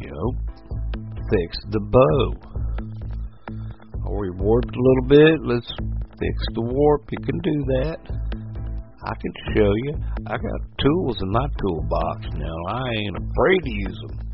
you 0.00 0.10
know, 0.10 0.34
fix 1.30 1.56
the 1.70 1.80
bow. 1.80 2.34
Or 4.04 4.18
we 4.18 4.30
warped 4.30 4.74
a 4.74 4.82
little 4.82 5.08
bit, 5.08 5.40
let's 5.44 5.70
fix 6.18 6.36
the 6.54 6.62
warp. 6.62 7.02
You 7.10 7.18
can 7.24 7.38
do 7.38 7.64
that. 7.78 7.98
I 9.04 9.14
can 9.14 9.32
show 9.54 9.72
you. 9.84 9.94
I 10.26 10.36
got 10.36 10.60
tools 10.78 11.22
in 11.22 11.30
my 11.30 11.46
toolbox 11.60 12.26
now. 12.34 12.56
I 12.68 12.88
ain't 12.98 13.16
afraid 13.16 13.62
to 13.62 13.70
use 13.70 14.00
them. 14.08 14.31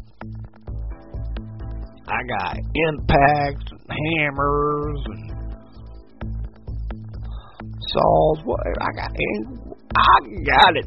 I 2.09 2.21
got 2.39 2.57
impacts 2.57 3.71
and 3.71 3.81
hammers 4.19 5.01
and 5.07 5.31
saws. 7.93 8.39
Whatever. 8.45 8.81
I 8.81 8.91
got. 8.97 9.11
I 9.97 10.19
got 10.45 10.77
it. 10.77 10.87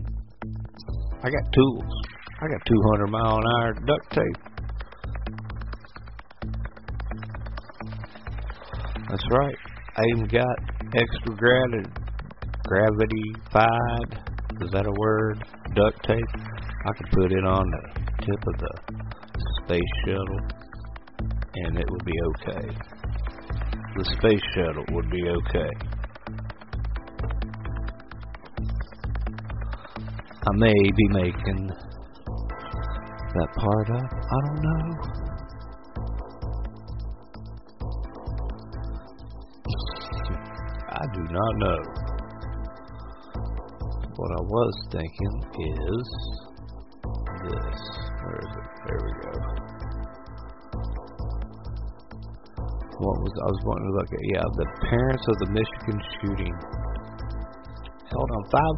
I 1.24 1.30
got 1.30 1.54
tools. 1.54 1.94
I 2.42 2.48
got 2.48 2.66
200 2.66 3.08
mile 3.08 3.38
an 3.38 3.44
hour 3.46 3.74
duct 3.86 4.12
tape. 4.12 4.52
That's 9.10 9.24
right. 9.32 9.56
I 9.98 10.02
even 10.16 10.28
got 10.28 10.58
extra 10.96 11.36
gravity, 11.36 11.90
gravity-fied, 12.66 14.32
is 14.62 14.72
that 14.72 14.86
a 14.88 14.94
word? 14.98 15.44
Duct 15.76 16.04
tape. 16.06 16.32
I 16.34 16.92
could 16.98 17.12
put 17.12 17.32
it 17.32 17.46
on 17.46 17.64
the 17.70 17.82
tip 18.26 18.42
of 18.48 18.60
the 18.60 18.74
space 19.64 19.94
shuttle, 20.06 20.40
and 21.56 21.78
it 21.78 21.86
would 21.90 22.06
be 22.06 22.14
okay. 22.28 22.68
The 23.96 24.06
space 24.06 24.42
shuttle 24.56 24.86
would 24.92 25.10
be 25.12 25.24
okay. 25.30 25.70
I 30.44 30.52
may 30.56 30.74
be 30.74 31.08
making 31.10 31.68
that 33.34 33.48
part 33.58 33.90
up. 33.92 34.12
I 34.24 34.40
don't 34.48 34.62
know. 34.62 35.22
I 40.90 41.06
do 41.14 41.22
not 41.32 41.54
know. 41.58 41.80
What 44.16 44.32
I 44.32 44.42
was 44.42 44.74
thinking 44.92 45.36
is 45.60 46.08
this. 47.44 47.82
Where 48.22 48.40
is 48.40 48.52
it? 48.56 48.68
There 48.86 49.00
we 49.04 49.12
go. 49.22 49.71
What 53.02 53.18
was 53.18 53.34
I 53.34 53.48
was 53.50 53.62
wanting 53.66 53.88
to 53.90 53.96
look 53.98 54.12
at? 54.14 54.24
Yeah, 54.30 54.46
the 54.62 54.68
parents 54.94 55.26
of 55.26 55.36
the 55.42 55.50
Michigan 55.58 55.98
shooting 56.22 56.54
held 58.14 58.30
on 58.30 58.44
five 58.54 58.78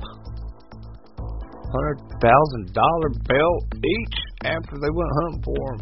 hundred 1.75 1.97
thousand 2.23 2.63
dollar 2.71 3.09
bill 3.27 3.55
each 3.75 4.17
after 4.47 4.79
they 4.79 4.88
went 4.95 5.12
hunting 5.19 5.43
for 5.43 5.59
them. 5.75 5.81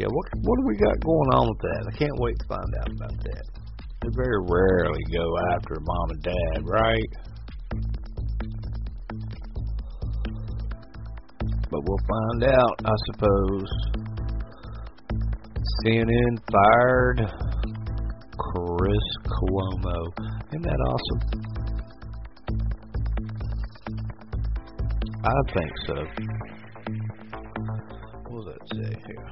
Yeah, 0.00 0.08
what 0.08 0.26
what 0.48 0.56
do 0.56 0.62
we 0.64 0.76
got 0.80 0.96
going 1.04 1.30
on 1.36 1.44
with 1.52 1.60
that? 1.60 1.82
I 1.84 1.94
can't 2.00 2.18
wait 2.24 2.36
to 2.40 2.46
find 2.48 2.70
out 2.80 2.88
about 2.88 3.16
that. 3.20 3.44
They 4.00 4.08
very 4.16 4.40
rarely 4.48 5.04
go 5.12 5.26
after 5.52 5.76
mom 5.84 6.08
and 6.08 6.22
dad, 6.24 6.58
right? 6.64 7.10
But 11.68 11.80
we'll 11.84 12.06
find 12.08 12.40
out, 12.48 12.76
I 12.80 12.96
suppose. 13.12 13.68
CNN 15.84 16.40
fired 16.48 17.53
Chris 18.54 19.06
Cuomo. 19.26 19.98
Isn't 20.52 20.62
that 20.62 20.78
awesome? 20.86 21.20
I 25.24 25.38
think 25.52 25.72
so. 25.86 25.96
What 28.28 28.44
does 28.44 28.52
that 28.52 28.62
say 28.74 28.92
here? 29.08 29.28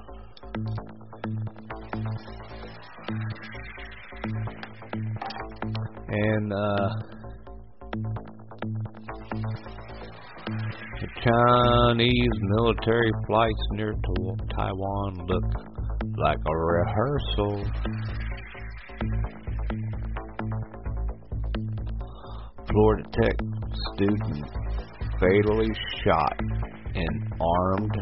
And 6.09 6.53
uh, 6.53 6.89
the 11.01 11.09
Chinese 11.23 12.37
military 12.57 13.13
flights 13.29 13.65
near 13.73 13.95
Taiwan 14.57 15.11
look 15.29 15.45
like 16.19 16.39
a 16.45 16.57
rehearsal. 16.57 17.65
Florida 22.73 23.05
Tech 23.13 23.37
student 23.93 24.47
fatally 25.21 25.69
shot 26.05 26.37
in 26.95 27.33
armed 27.39 27.97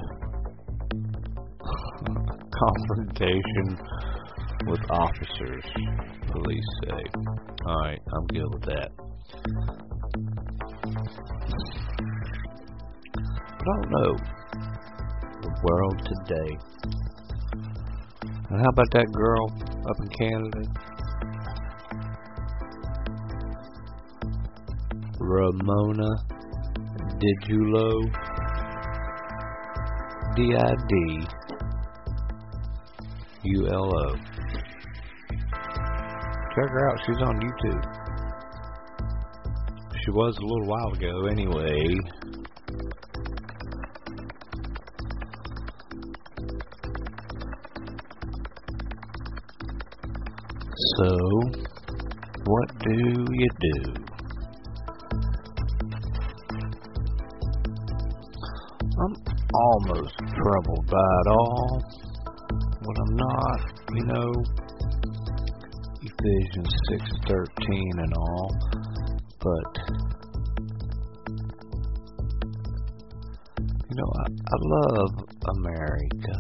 confrontation 2.63 3.79
with 4.69 4.81
officers, 4.91 5.65
police 6.31 6.71
say. 6.85 7.03
Alright, 7.67 7.99
I'm 8.15 8.27
good 8.29 8.49
with 8.55 8.63
that. 8.63 8.91
I 13.43 13.65
don't 13.65 13.91
know. 13.91 14.17
The 15.43 15.51
world 15.65 15.99
today. 16.05 16.51
And 18.51 18.61
how 18.61 18.69
about 18.69 18.91
that 18.93 19.07
girl 19.13 19.47
up 19.89 19.97
in 20.01 20.09
Canada? 20.19 20.90
Ramona 25.31 26.11
Didulo. 27.21 27.89
D 30.35 30.39
I 30.57 30.75
D 30.89 30.95
U 33.45 33.69
L 33.69 33.95
O. 33.97 34.17
Check 36.55 36.69
her 36.69 36.91
out. 36.91 36.99
She's 37.07 37.23
on 37.23 37.41
YouTube. 37.41 37.83
She 40.05 40.11
was 40.11 40.37
a 40.37 40.43
little 40.43 40.67
while 40.67 40.93
ago, 40.95 41.27
anyway. 41.27 41.97
So, 50.97 51.17
what 52.45 52.69
do 52.81 52.95
you 53.33 53.49
do? 53.61 54.10
Almost 59.55 60.15
troubled 60.19 60.87
by 60.87 61.11
it 61.21 61.29
all. 61.29 61.83
but 62.83 62.97
I'm 63.03 63.17
not, 63.17 63.61
you 63.95 64.05
know, 64.05 64.33
Ephesians 66.03 66.75
6:13 66.91 67.99
and 67.99 68.13
all, 68.17 68.51
but 69.41 69.71
you 73.89 73.97
know, 73.97 74.11
I, 74.17 74.27
I 74.29 74.57
love 74.77 75.13
America. 75.57 76.37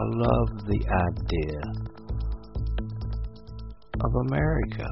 I 0.00 0.04
love 0.14 0.48
the 0.66 0.80
idea 1.08 1.60
of 4.00 4.14
America. 4.26 4.88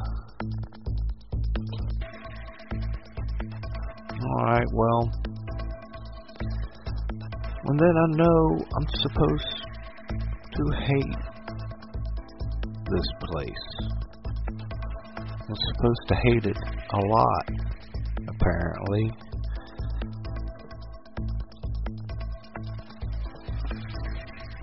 Alright, 4.38 4.66
well, 4.72 5.10
and 7.68 7.80
then 7.80 7.96
I 7.96 8.06
know 8.16 8.64
I'm 8.76 8.88
supposed 9.02 9.62
to 10.52 10.62
hate 10.86 11.16
this 12.90 13.08
place. 13.22 13.66
I'm 15.48 15.56
supposed 15.74 16.04
to 16.08 16.14
hate 16.14 16.46
it 16.46 16.56
a 16.92 17.00
lot, 17.08 17.50
apparently. 18.28 19.10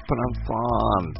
But 0.07 0.17
I'm 0.17 0.35
fond 0.45 1.17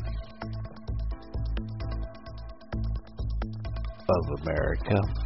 of 4.09 4.41
America. 4.41 5.22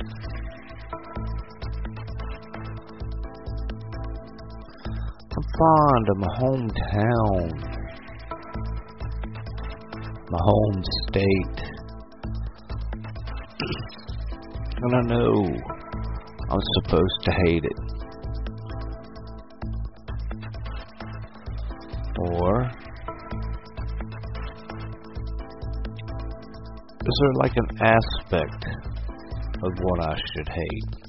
Fond 5.58 6.10
of 6.10 6.18
my 6.18 6.28
hometown, 6.38 7.50
my 10.30 10.40
home 10.40 10.84
state. 11.08 11.60
and 14.82 14.96
I 14.96 15.02
know 15.02 15.34
I'm 16.50 16.60
supposed 16.84 17.20
to 17.24 17.32
hate 17.46 17.66
it. 17.66 17.80
Or 22.20 22.70
is 27.02 27.20
there 27.22 27.34
like 27.36 27.56
an 27.56 27.70
aspect 27.82 28.66
of 29.64 29.72
what 29.82 30.00
I 30.02 30.16
should 30.16 30.50
hate? 30.50 31.07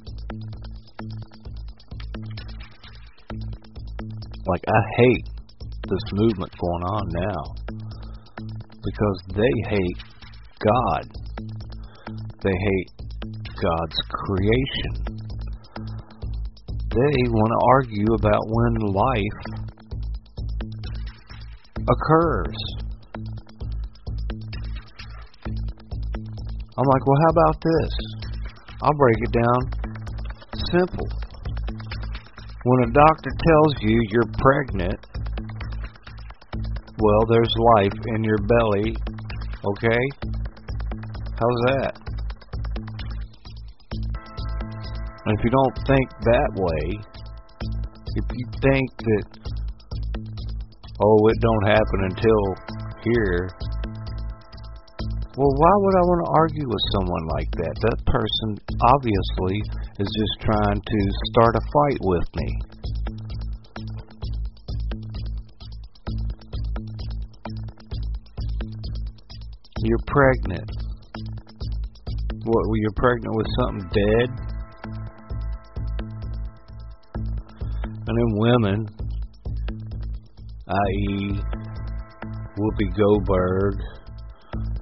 Like, 4.49 4.65
I 4.67 4.81
hate 4.97 5.29
this 5.89 6.13
movement 6.13 6.51
going 6.59 6.83
on 6.85 7.09
now 7.13 7.55
because 8.83 9.23
they 9.35 9.55
hate 9.69 9.99
God. 10.65 11.05
They 12.43 12.51
hate 12.51 12.91
God's 13.61 13.99
creation. 14.09 15.19
They 16.89 17.29
want 17.29 17.53
to 17.53 17.61
argue 17.75 18.15
about 18.15 18.43
when 18.49 18.73
life 18.95 19.41
occurs. 21.77 22.57
I'm 26.79 26.87
like, 26.87 27.07
well, 27.07 27.19
how 27.21 27.31
about 27.31 27.57
this? 27.61 27.93
I'll 28.83 28.95
break 28.95 29.17
it 29.21 29.33
down 29.33 29.61
simple. 30.73 31.18
When 32.69 32.85
a 32.85 32.93
doctor 32.93 33.31
tells 33.49 33.75
you 33.81 33.97
you're 34.11 34.31
pregnant, 34.37 35.01
well, 37.01 37.23
there's 37.31 37.55
life 37.77 37.97
in 38.15 38.23
your 38.23 38.37
belly, 38.45 38.95
okay? 39.65 40.05
How's 41.33 41.61
that? 41.73 41.97
And 45.25 45.39
if 45.39 45.45
you 45.45 45.51
don't 45.51 45.79
think 45.89 46.11
that 46.29 46.51
way, 46.61 46.85
if 48.05 48.25
you 48.37 48.45
think 48.61 48.91
that, 49.01 49.27
oh, 51.01 51.29
it 51.29 51.41
don't 51.41 51.67
happen 51.73 52.01
until 52.13 52.43
here, 53.01 53.49
well, 55.39 55.55
why 55.57 55.73
would 55.73 55.97
I 55.97 56.05
want 56.05 56.21
to 56.21 56.31
argue 56.37 56.69
with 56.69 56.85
someone 56.93 57.25
like 57.33 57.51
that? 57.65 57.75
That 57.81 57.99
person 58.05 58.61
obviously 58.93 59.57
is 59.99 60.07
just 60.07 60.47
trying 60.47 60.81
to 60.81 61.01
start 61.33 61.57
a 61.57 61.61
fight 61.73 61.99
with 62.01 62.29
me. 62.37 62.61
You're 69.83 69.99
pregnant. 70.07 70.71
What, 72.45 72.65
you're 72.75 72.93
pregnant 72.97 73.37
with 73.37 73.47
something 73.59 73.91
dead? 73.93 74.49
And 78.07 78.17
then 78.17 78.31
women, 78.39 78.87
i.e., 80.69 81.41
Whoopi 82.59 82.97
Goldberg, 82.97 83.75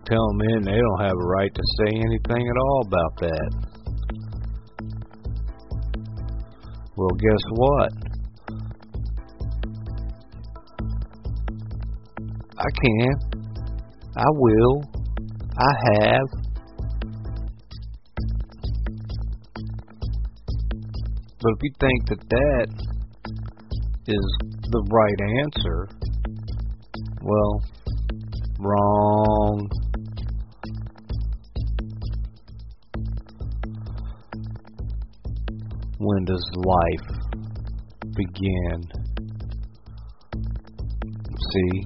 tell 0.07 0.29
men 0.33 0.63
they 0.63 0.79
don't 0.79 1.01
have 1.01 1.13
a 1.13 1.27
right 1.27 1.55
to 1.55 1.63
say 1.79 1.91
anything 1.95 2.49
at 2.49 2.57
all 2.57 2.83
about 2.87 3.17
that. 3.21 3.66
Well, 7.07 7.19
guess 7.19 7.45
what? 7.51 7.92
I 12.59 12.71
can. 12.83 13.14
I 14.16 14.25
will. 14.31 14.83
I 15.57 15.71
have. 15.92 16.27
But 21.40 21.53
if 21.53 21.62
you 21.62 21.71
think 21.79 22.09
that 22.09 22.23
that 22.29 22.69
is 24.09 24.38
the 24.71 24.83
right 24.90 25.21
answer, 25.45 25.88
well, 27.23 27.62
wrong. 28.59 29.71
When 35.99 36.25
does 36.25 36.45
life 36.57 37.09
begin? 38.15 38.83
See, 41.53 41.83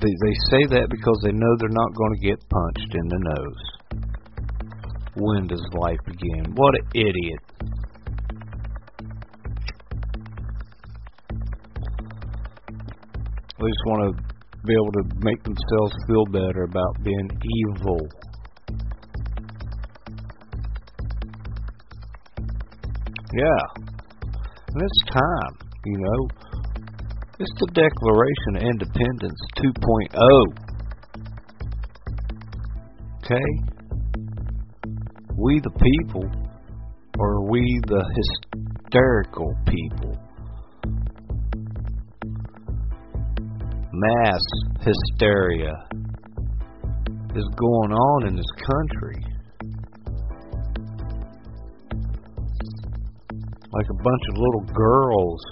they, 0.00 0.12
they 0.24 0.34
say 0.50 0.62
that 0.76 0.88
because 0.90 1.18
they 1.22 1.32
know 1.32 1.56
they're 1.58 1.68
not 1.68 1.94
going 1.94 2.14
to 2.14 2.26
get 2.26 2.38
punched 2.48 2.94
in 2.94 3.08
the 3.08 3.20
nose. 3.36 3.76
When 5.16 5.46
does 5.46 5.62
life 5.72 5.98
begin? 6.06 6.52
What 6.54 6.74
an 6.74 6.86
idiot. 6.94 7.40
They 13.58 13.72
just 13.72 13.86
want 13.86 14.16
to 14.16 14.22
be 14.66 14.74
able 14.74 14.92
to 14.92 15.04
make 15.20 15.42
themselves 15.42 15.94
feel 16.06 16.26
better 16.26 16.64
about 16.64 17.02
being 17.02 17.28
evil. 17.66 17.98
Yeah. 23.36 23.62
And 24.72 24.82
it's 24.82 25.02
time, 25.12 25.54
you 25.84 25.98
know. 25.98 26.28
It's 27.38 27.52
the 27.60 27.68
Declaration 27.74 28.56
of 28.56 28.62
Independence 28.62 29.40
2.0. 29.58 30.16
Okay? 33.18 33.50
We 35.36 35.60
the 35.60 35.70
people, 35.70 36.24
or 37.18 37.50
we 37.50 37.80
the 37.86 38.04
hysterical 38.16 39.54
people? 39.66 40.16
mass 43.96 44.42
hysteria 44.80 45.72
is 47.34 47.48
going 47.56 47.92
on 47.92 48.26
in 48.28 48.36
this 48.36 48.52
country. 48.60 49.25
Like 53.76 53.90
a 53.90 54.02
bunch 54.02 54.22
of 54.30 54.38
little 54.38 54.64
girls 54.72 55.42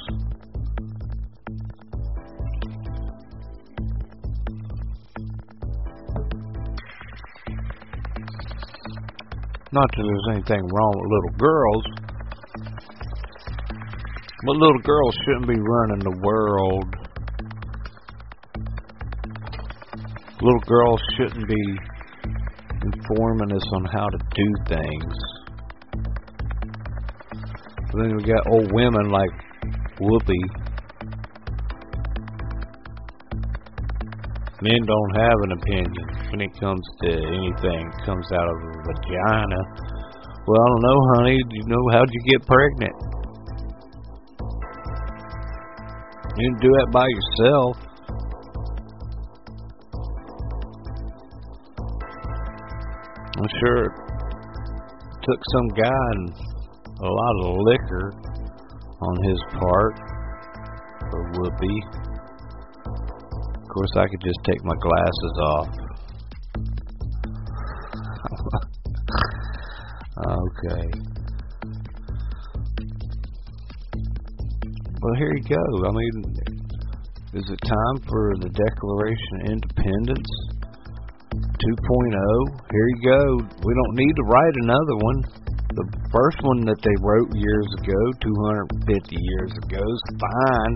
Not 9.74 9.90
that 9.96 10.02
there's 10.06 10.28
anything 10.30 10.62
wrong 10.72 10.92
with 10.94 11.10
little 11.10 11.36
girls, 11.36 11.84
but 14.46 14.56
little 14.56 14.78
girls 14.78 15.14
shouldn't 15.26 15.48
be 15.48 15.58
running 15.58 15.98
the 15.98 16.16
world. 16.22 16.94
Little 20.40 20.60
girls 20.60 21.00
shouldn't 21.16 21.48
be 21.48 21.78
informing 22.84 23.50
us 23.50 23.66
on 23.74 23.84
how 23.86 24.08
to 24.08 24.18
do 24.32 24.54
things. 24.68 25.33
Then 27.96 28.16
we 28.16 28.24
got 28.24 28.42
old 28.50 28.72
women 28.72 29.08
like 29.10 29.30
Whoopi. 30.00 30.42
Men 34.62 34.80
don't 34.82 35.16
have 35.16 35.38
an 35.44 35.52
opinion 35.52 36.06
when 36.30 36.40
it 36.40 36.50
comes 36.58 36.82
to 37.02 37.10
anything 37.12 37.90
that 37.90 38.02
comes 38.04 38.26
out 38.32 38.48
of 38.48 38.56
a 38.56 38.72
vagina. 38.82 39.60
Well, 40.46 40.60
I 40.60 40.66
don't 40.66 40.82
know, 40.82 41.00
honey. 41.14 41.38
Do 41.38 41.54
you 41.54 41.66
know 41.66 41.82
how'd 41.92 42.10
you 42.10 42.20
get 42.32 42.46
pregnant? 42.46 42.96
You 46.36 46.50
didn't 46.50 46.60
do 46.62 46.68
that 46.68 46.90
by 46.90 47.06
yourself. 47.06 47.76
I'm 53.38 53.48
sure 53.60 53.84
it 53.84 53.92
took 55.22 55.40
some 55.52 55.68
guy 55.76 56.04
and 56.10 56.53
a 57.04 57.06
lot 57.06 57.36
of 57.44 57.60
liquor 57.60 58.14
on 59.02 59.22
his 59.24 59.38
part 59.60 59.98
for 61.10 61.30
Whoopi. 61.36 61.76
Of 63.60 63.68
course, 63.68 63.92
I 63.96 64.08
could 64.08 64.22
just 64.22 64.38
take 64.44 64.64
my 64.64 64.74
glasses 64.80 65.38
off. 65.42 65.68
okay. 70.32 70.88
Well, 75.02 75.14
here 75.18 75.34
you 75.36 75.44
go. 75.44 75.86
I 75.86 75.90
mean, 75.92 76.24
is 77.34 77.50
it 77.50 77.60
time 77.68 77.98
for 78.08 78.34
the 78.40 78.48
Declaration 78.48 79.42
of 79.42 79.48
Independence 79.52 80.30
2.0? 81.34 82.16
Here 82.72 82.88
you 82.88 83.00
go. 83.04 83.36
We 83.62 83.74
don't 83.74 83.94
need 83.94 84.16
to 84.16 84.22
write 84.24 84.54
another 84.62 84.96
one. 84.96 85.43
First 86.14 86.38
one 86.46 86.62
that 86.70 86.78
they 86.78 86.94
wrote 87.02 87.26
years 87.34 87.68
ago, 87.82 88.00
250 88.22 89.18
years 89.18 89.50
ago, 89.66 89.82
is 89.82 90.04
fine. 90.22 90.74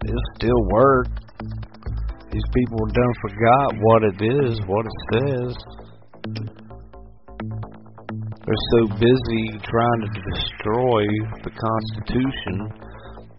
It 0.00 0.16
still 0.40 0.62
work. 0.72 1.12
These 2.32 2.48
people 2.56 2.80
done 2.88 3.14
forgot 3.20 3.68
what 3.76 4.00
it 4.00 4.18
is, 4.24 4.56
what 4.64 4.80
it 4.80 4.96
says. 5.12 5.52
They're 8.48 8.66
so 8.80 8.96
busy 8.96 9.44
trying 9.60 10.00
to 10.08 10.10
destroy 10.24 11.04
the 11.44 11.52
Constitution, 11.52 12.56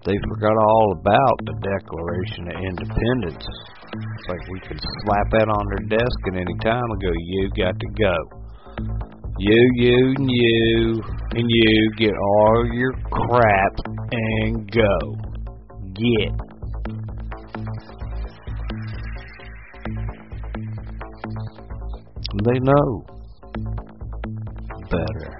they 0.05 0.15
forgot 0.37 0.53
all 0.53 0.87
about 1.01 1.37
the 1.49 1.55
Declaration 1.65 2.47
of 2.47 2.55
Independence. 2.61 3.41
It's 3.41 4.27
like 4.29 4.43
we 4.53 4.59
can 4.69 4.77
slap 4.77 5.27
that 5.33 5.49
on 5.49 5.63
their 5.65 5.97
desk 5.97 6.17
at 6.29 6.35
any 6.37 6.55
time 6.61 6.85
and 6.85 7.01
go, 7.01 7.11
you 7.25 7.49
got 7.57 7.73
to 7.73 7.89
go. 7.97 9.16
You, 9.39 9.71
you, 9.75 10.15
and 10.17 10.29
you, 10.31 11.03
and 11.35 11.45
you 11.47 11.91
get 11.97 12.13
all 12.17 12.65
your 12.73 12.91
crap 13.11 13.77
and 14.11 14.71
go. 14.71 15.15
Get. 15.93 16.33
They 22.45 22.59
know 22.59 23.05
better. 24.89 25.37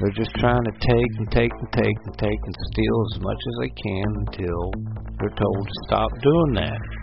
They're 0.00 0.10
just 0.16 0.30
trying 0.38 0.64
to 0.64 0.72
take 0.72 1.12
and 1.18 1.30
take 1.30 1.52
and 1.52 1.72
take 1.72 1.96
and 2.06 2.18
take 2.18 2.40
and 2.44 2.54
steal 2.72 3.06
as 3.12 3.20
much 3.20 3.36
as 3.36 3.54
they 3.60 3.72
can 3.82 4.06
until 4.26 4.72
they're 5.20 5.36
told 5.36 5.66
to 5.66 5.74
stop 5.86 6.10
doing 6.22 6.54
that. 6.54 6.97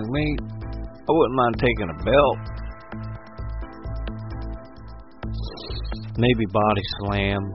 Like 0.00 0.08
me, 0.12 0.36
I 0.80 1.12
wouldn't 1.12 1.36
mind 1.36 1.54
taking 1.60 1.90
a 1.90 1.98
belt. 2.04 2.38
Maybe 6.16 6.46
body 6.50 6.82
slam. 7.00 7.52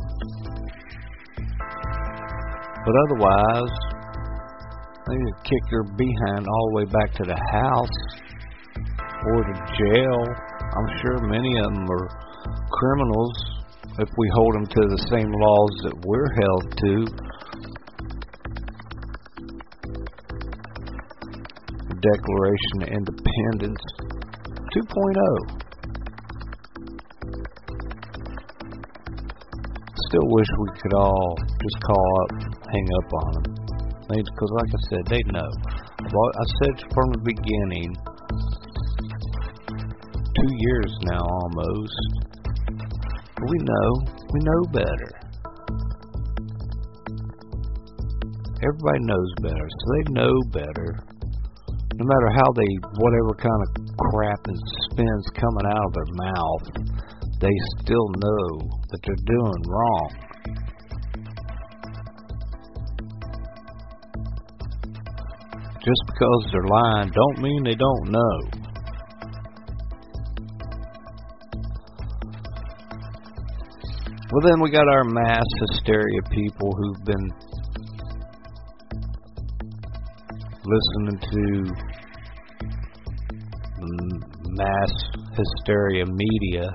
But 2.86 2.96
otherwise, 3.02 3.74
they 5.08 5.18
could 5.18 5.44
kick 5.44 5.64
your 5.72 5.84
behind 5.98 6.46
all 6.46 6.70
the 6.70 6.76
way 6.76 6.86
back 6.86 7.14
to 7.16 7.24
the 7.24 7.40
house 7.52 7.98
or 9.26 9.44
to 9.44 9.54
jail. 9.82 10.22
I'm 10.78 10.90
sure 11.02 11.28
many 11.28 11.58
of 11.58 11.74
them 11.74 11.90
are 11.90 12.08
criminals 12.70 13.34
if 13.98 14.10
we 14.18 14.30
hold 14.36 14.54
them 14.54 14.68
to 14.68 14.82
the 14.82 15.02
same 15.10 15.32
laws 15.32 15.72
that 15.82 15.96
we're 16.06 16.30
held 16.44 16.78
to. 16.78 17.25
Declaration 22.06 22.78
of 22.84 22.90
Independence 22.90 23.84
2.0. 24.78 25.66
Still 30.10 30.28
wish 30.30 30.48
we 30.60 30.70
could 30.82 30.94
all 30.94 31.36
just 31.64 31.78
call 31.88 32.08
up, 32.22 32.30
hang 32.70 32.88
up 33.00 33.10
on 33.14 33.34
them. 33.34 33.46
Because, 34.08 34.52
like 34.54 34.70
I 34.70 34.82
said, 34.90 35.04
they 35.08 35.24
know. 35.34 35.50
I 36.00 36.46
said 36.62 36.76
from 36.94 37.10
the 37.10 37.22
beginning, 37.26 37.90
two 40.36 40.52
years 40.60 40.92
now 41.10 41.26
almost. 41.26 42.00
We 43.50 43.58
know, 43.66 43.90
we 44.32 44.40
know 44.42 44.62
better. 44.72 45.12
Everybody 48.62 49.00
knows 49.02 49.32
better, 49.42 49.68
so 49.70 49.86
they 49.96 50.04
know 50.14 50.36
better. 50.52 51.15
No 51.98 52.04
matter 52.04 52.30
how 52.36 52.52
they, 52.52 52.68
whatever 53.00 53.32
kind 53.40 53.62
of 53.64 53.98
crap 53.98 54.40
and 54.48 54.60
spins 54.92 55.26
coming 55.40 55.66
out 55.66 55.86
of 55.86 55.94
their 55.94 56.12
mouth, 56.12 56.64
they 57.40 57.56
still 57.80 58.10
know 58.20 58.68
that 58.92 59.00
they're 59.04 59.26
doing 59.26 59.62
wrong. 59.66 60.12
Just 65.80 66.04
because 66.08 66.50
they're 66.52 66.68
lying 66.68 67.12
don't 67.12 67.42
mean 67.42 67.64
they 67.64 67.76
don't 67.76 68.12
know. 68.12 68.66
Well, 74.32 74.42
then 74.44 74.60
we 74.62 74.70
got 74.70 74.90
our 74.90 75.06
mass 75.06 75.46
hysteria 75.70 76.22
people 76.30 76.76
who've 76.76 77.06
been 77.06 77.32
listening 80.66 81.20
to 81.20 81.42
mass 84.58 84.94
hysteria 85.38 86.06
media. 86.08 86.70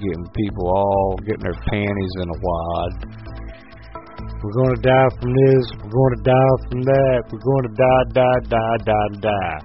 Getting 0.00 0.26
people 0.34 0.68
all 0.68 1.16
getting 1.24 1.42
their 1.42 1.52
panties 1.52 2.14
in 2.20 2.28
a 2.28 2.38
wad. 2.42 3.16
We're 4.42 4.52
going 4.52 4.76
to 4.76 4.82
die 4.82 5.08
from 5.20 5.30
this. 5.30 5.66
We're 5.82 5.90
going 5.90 6.16
to 6.16 6.22
die 6.22 6.56
from 6.68 6.82
that. 6.82 7.22
We're 7.32 7.38
going 7.38 7.62
to 7.62 7.74
die, 7.74 8.04
die, 8.12 8.40
die, 8.48 8.76
die, 8.84 9.08
die. 9.20 9.58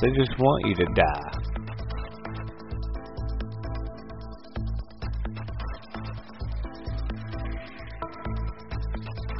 They 0.00 0.10
just 0.10 0.38
want 0.38 0.66
you 0.66 0.74
to 0.76 0.86
die. 0.94 1.35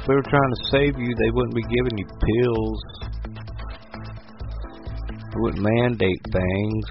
They 0.07 0.15
were 0.15 0.23
trying 0.23 0.53
to 0.55 0.63
save 0.71 0.97
you, 0.97 1.13
they 1.19 1.31
wouldn't 1.31 1.55
be 1.55 1.67
giving 1.67 1.97
you 1.97 2.07
pills. 2.07 2.81
They 5.11 5.39
wouldn't 5.41 5.61
mandate 5.61 6.23
things. 6.31 6.85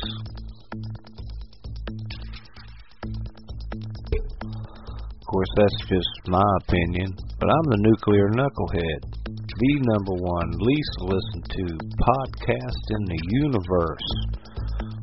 Of 5.16 5.26
course, 5.26 5.48
that's 5.56 5.80
just 5.88 6.28
my 6.28 6.44
opinion, 6.62 7.16
but 7.40 7.48
I'm 7.48 7.70
the 7.70 7.80
nuclear 7.80 8.28
knucklehead. 8.30 9.00
the 9.24 9.80
number 9.96 10.12
one 10.22 10.50
least 10.60 11.00
listened 11.00 11.48
to 11.50 11.64
podcast 12.04 12.84
in 12.90 13.04
the 13.06 13.20
universe, 13.42 14.08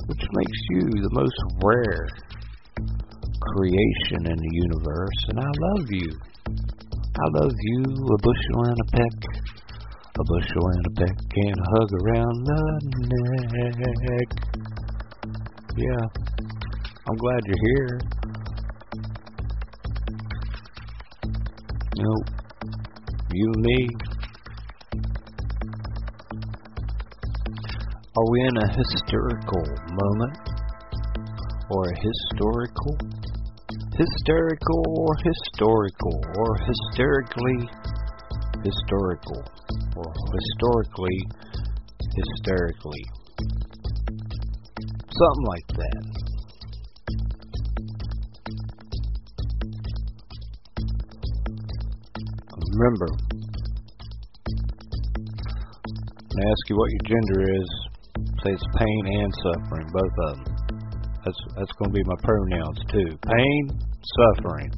which 0.05 0.23
makes 0.33 0.59
you 0.69 0.81
the 1.01 1.09
most 1.11 1.39
rare 1.65 2.07
creation 3.41 4.31
in 4.31 4.37
the 4.37 4.53
universe. 4.53 5.19
And 5.29 5.39
I 5.39 5.49
love 5.49 5.87
you. 5.89 6.32
I 7.15 7.27
love 7.29 7.53
you 7.61 7.83
a 7.83 8.17
bushel 8.25 8.63
and 8.65 8.79
a 8.81 8.85
peck. 8.91 9.17
A 10.17 10.23
bushel 10.23 10.65
and 10.73 10.85
a 10.85 10.89
peck 10.97 11.17
and 11.35 11.55
a 11.59 11.67
hug 11.69 11.89
around 12.01 12.43
the 12.43 12.59
neck. 14.09 14.29
Yeah, 15.77 16.05
I'm 17.07 17.17
glad 17.17 17.39
you're 17.45 17.63
here. 17.69 17.99
You 21.97 22.03
know, 22.03 22.17
you 23.31 23.51
and 23.53 23.61
me. 23.61 23.87
Are 28.17 28.27
we 28.31 28.41
in 28.41 28.57
a 28.57 28.67
hysterical 28.75 29.63
moment? 30.01 30.37
Or 31.69 31.89
a 31.89 31.95
historical? 31.95 33.22
Hysterical 33.95 34.83
or 34.97 35.13
historical? 35.21 36.19
Or 36.35 36.57
hysterically 36.65 37.69
historical? 38.63 39.43
Or 39.95 40.13
historically 40.33 41.19
hysterically? 42.17 43.03
Something 45.13 45.45
like 45.45 45.67
that. 45.67 46.23
Remember, 52.73 53.07
I 56.35 56.41
ask 56.41 56.69
you 56.69 56.75
what 56.77 56.89
your 56.89 57.03
gender 57.05 57.41
is, 57.61 57.69
say 58.43 58.53
it's 58.53 58.65
pain 58.75 59.03
and 59.21 59.31
suffering, 59.43 59.87
both 59.93 60.17
of 60.29 60.45
them. 60.45 60.52
That's 61.25 61.37
that's 61.55 61.71
going 61.79 61.91
to 61.91 61.95
be 61.95 62.03
my 62.03 62.19
pronouns 62.21 62.79
too. 62.91 63.17
Pain, 63.23 63.79
suffering, 64.35 64.71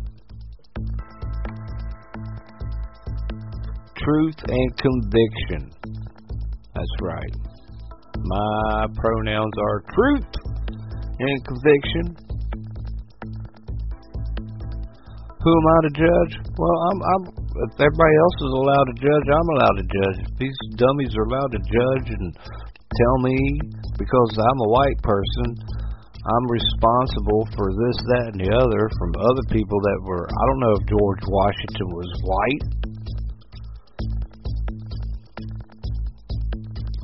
truth 3.98 4.39
and 4.48 4.78
conviction. 4.78 5.72
That's 6.76 6.96
right. 7.02 7.34
My 8.22 8.88
pronouns 8.96 9.54
are 9.58 9.82
truth 9.93 10.32
and 11.20 11.46
conviction. 11.46 12.26
Who 15.46 15.52
am 15.54 15.68
I 15.70 15.78
to 15.86 15.91
judge? 15.93 16.34
Well, 16.58 16.78
I'm, 16.89 17.00
I'm. 17.02 17.24
If 17.30 17.74
everybody 17.78 18.16
else 18.18 18.38
is 18.41 18.54
allowed 18.54 18.88
to 18.89 18.96
judge, 18.98 19.28
I'm 19.30 19.50
allowed 19.54 19.78
to 19.78 19.86
judge. 19.86 20.18
If 20.26 20.38
these 20.38 20.58
dummies 20.76 21.14
are 21.18 21.26
allowed 21.26 21.52
to 21.54 21.62
judge 21.62 22.08
and 22.18 22.34
tell 22.34 23.18
me 23.22 23.38
because 23.98 24.32
I'm 24.38 24.60
a 24.66 24.70
white 24.70 25.00
person, 25.02 25.48
I'm 26.26 26.45
responsible 26.49 27.45
for 27.53 27.69
this, 27.69 27.97
that, 28.17 28.34
and 28.34 28.41
the 28.41 28.49
other 28.49 28.82
from 28.97 29.13
other 29.13 29.45
people 29.53 29.78
that 29.78 29.99
were. 30.01 30.26
I 30.26 30.43
don't 30.49 30.61
know 30.65 30.73
if 30.73 30.84
George 30.89 31.21
Washington 31.30 31.89
was 31.93 32.09
white. 32.26 32.63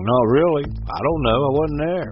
No, 0.02 0.18
really. 0.26 0.66
I 0.66 1.00
don't 1.06 1.22
know. 1.22 1.38
I 1.38 1.52
wasn't 1.54 1.82
there. 1.86 2.12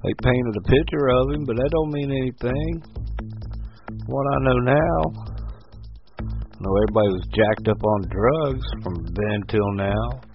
They 0.00 0.14
painted 0.24 0.56
a 0.56 0.64
picture 0.64 1.06
of 1.20 1.28
him, 1.36 1.44
but 1.44 1.56
that 1.60 1.68
don't 1.68 1.92
mean 1.92 2.08
anything. 2.08 2.72
What 4.06 4.24
I 4.32 4.38
know 4.48 4.58
now, 4.64 4.98
I 6.24 6.56
know 6.56 6.72
everybody 6.72 7.12
was 7.12 7.28
jacked 7.36 7.68
up 7.68 7.84
on 7.84 8.08
drugs 8.08 8.64
from 8.82 9.04
then 9.12 9.42
till 9.48 9.72
now. 9.76 10.27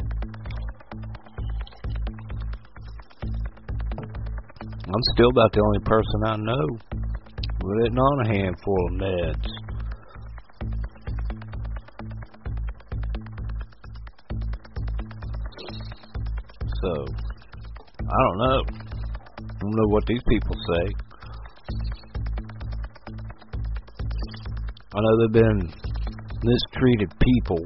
I'm 4.94 5.02
still 5.16 5.30
about 5.30 5.52
the 5.54 5.62
only 5.66 5.80
person 5.80 6.22
I 6.24 6.36
know 6.38 6.78
living 7.64 7.98
on 7.98 8.26
a 8.26 8.28
handful 8.28 8.78
of 8.86 8.94
meds. 8.94 9.48
So, 16.84 17.06
I 18.02 18.18
don't 18.22 18.38
know. 18.38 18.62
I 19.40 19.60
don't 19.62 19.76
know 19.76 19.88
what 19.88 20.06
these 20.06 20.22
people 20.30 20.56
say. 20.76 20.86
I 24.94 25.00
know 25.02 25.18
they've 25.22 25.42
been 25.42 25.74
mistreated 26.44 27.10
people 27.20 27.66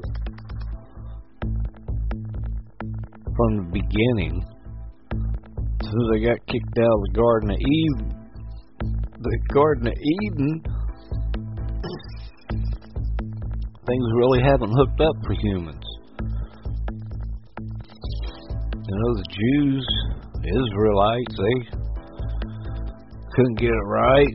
from 3.36 3.56
the 3.56 3.64
beginning. 3.70 4.57
As 5.88 5.94
they 6.12 6.20
got 6.20 6.36
kicked 6.46 6.78
out 6.78 6.92
of 6.92 7.00
the 7.00 7.12
Garden 7.14 7.50
of 7.50 7.56
Eden, 7.56 8.12
the 9.20 9.38
Garden 9.54 9.86
of 9.86 9.94
Eden, 9.94 10.62
things 13.86 14.06
really 14.16 14.42
haven't 14.42 14.70
hooked 14.70 15.00
up 15.00 15.16
for 15.24 15.32
humans. 15.40 15.86
You 18.84 18.94
know, 18.96 19.14
the 19.16 19.24
Jews, 19.32 19.86
Israelites, 20.44 21.34
they 21.38 21.56
couldn't 23.34 23.58
get 23.58 23.70
it 23.70 23.86
right. 23.86 24.34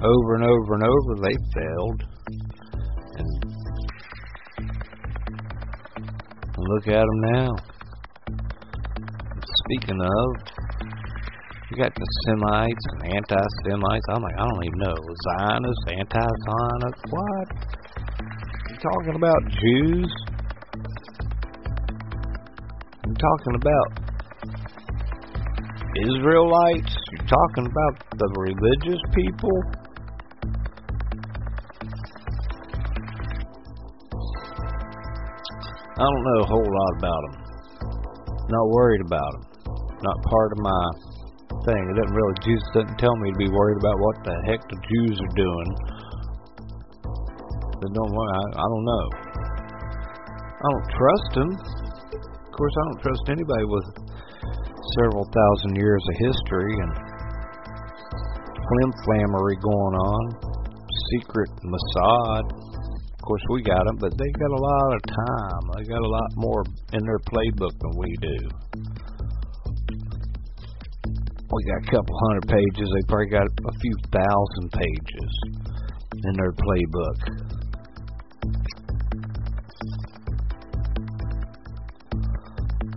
Over 0.00 0.34
and 0.36 0.44
over 0.44 0.74
and 0.74 0.84
over, 0.84 1.14
they 1.22 1.34
failed. 1.56 2.04
And 3.18 3.28
look 6.56 6.86
at 6.86 7.04
them 7.04 7.20
now. 7.32 7.69
Speaking 9.70 10.02
of, 10.02 10.28
you 11.70 11.76
got 11.78 11.94
the 11.94 12.06
Semites 12.26 12.84
and 12.90 13.14
anti-Semites. 13.14 14.06
I'm 14.10 14.20
like, 14.20 14.34
I 14.36 14.42
don't 14.42 14.64
even 14.66 14.78
know. 14.80 14.98
Zionists, 15.38 15.84
anti-Zionists, 15.86 17.04
what? 17.06 17.46
You 18.66 18.76
talking 18.82 19.14
about 19.14 19.38
Jews? 19.62 20.10
I'm 23.06 23.14
talking 23.14 23.54
about 23.62 23.88
Israelites. 26.02 26.96
You're 27.12 27.30
talking 27.30 27.66
about 27.70 27.94
the 28.10 28.28
religious 28.38 29.00
people. 29.14 29.56
I 35.94 36.02
don't 36.02 36.24
know 36.24 36.40
a 36.42 36.46
whole 36.46 36.58
lot 36.58 36.92
about 36.98 37.22
them. 37.30 37.34
Not 38.48 38.66
worried 38.70 39.02
about 39.06 39.32
them. 39.32 39.49
Not 40.02 40.16
part 40.24 40.50
of 40.56 40.58
my 40.64 40.84
thing. 41.68 41.82
It 41.92 41.96
doesn't 42.00 42.16
really. 42.16 42.34
Jesus 42.40 42.68
doesn't 42.72 42.96
tell 42.96 43.14
me 43.20 43.32
to 43.32 43.38
be 43.38 43.50
worried 43.52 43.78
about 43.78 43.96
what 44.00 44.16
the 44.24 44.36
heck 44.48 44.60
the 44.64 44.80
Jews 44.80 45.16
are 45.20 45.34
doing. 45.36 45.68
They 47.84 47.90
don't. 47.92 48.12
I, 48.12 48.42
I 48.60 48.66
don't 48.68 48.86
know. 48.88 49.06
I 50.60 50.66
don't 50.72 50.88
trust 50.92 51.30
them. 51.36 51.50
Of 51.52 52.52
course, 52.52 52.74
I 52.76 52.82
don't 52.88 53.00
trust 53.00 53.24
anybody 53.28 53.64
with 53.64 53.86
several 55.00 55.24
thousand 55.24 55.76
years 55.76 56.00
of 56.00 56.14
history 56.20 56.72
and 56.76 56.92
flim-flammery 58.56 59.56
going 59.60 59.96
on. 59.96 60.22
Secret 61.16 61.50
Mossad. 61.64 62.44
Of 62.52 63.22
course, 63.24 63.42
we 63.50 63.62
got 63.62 63.84
them, 63.84 63.96
but 64.00 64.16
they 64.16 64.30
got 64.32 64.50
a 64.50 64.62
lot 64.62 64.90
of 64.96 65.02
time. 65.08 65.62
They 65.76 65.84
got 65.88 66.02
a 66.02 66.08
lot 66.08 66.30
more 66.36 66.64
in 66.92 67.04
their 67.04 67.20
playbook 67.28 67.72
than 67.80 67.92
we 67.96 68.16
do. 68.20 68.59
We 71.50 71.64
got 71.66 71.82
a 71.82 71.90
couple 71.90 72.14
hundred 72.30 72.46
pages. 72.46 72.86
They 72.94 73.02
probably 73.08 73.26
got 73.26 73.42
a 73.42 73.74
few 73.82 73.94
thousand 74.14 74.70
pages 74.70 75.32
in 76.22 76.32
their 76.38 76.54
playbook. 76.54 77.18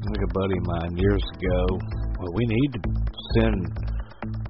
Like 0.06 0.22
a 0.22 0.34
buddy 0.38 0.54
of 0.54 0.66
mine 0.70 0.98
years 0.98 1.24
ago, 1.34 1.66
well, 2.22 2.34
we 2.36 2.46
need 2.46 2.70
to 2.74 2.82
send 3.42 3.58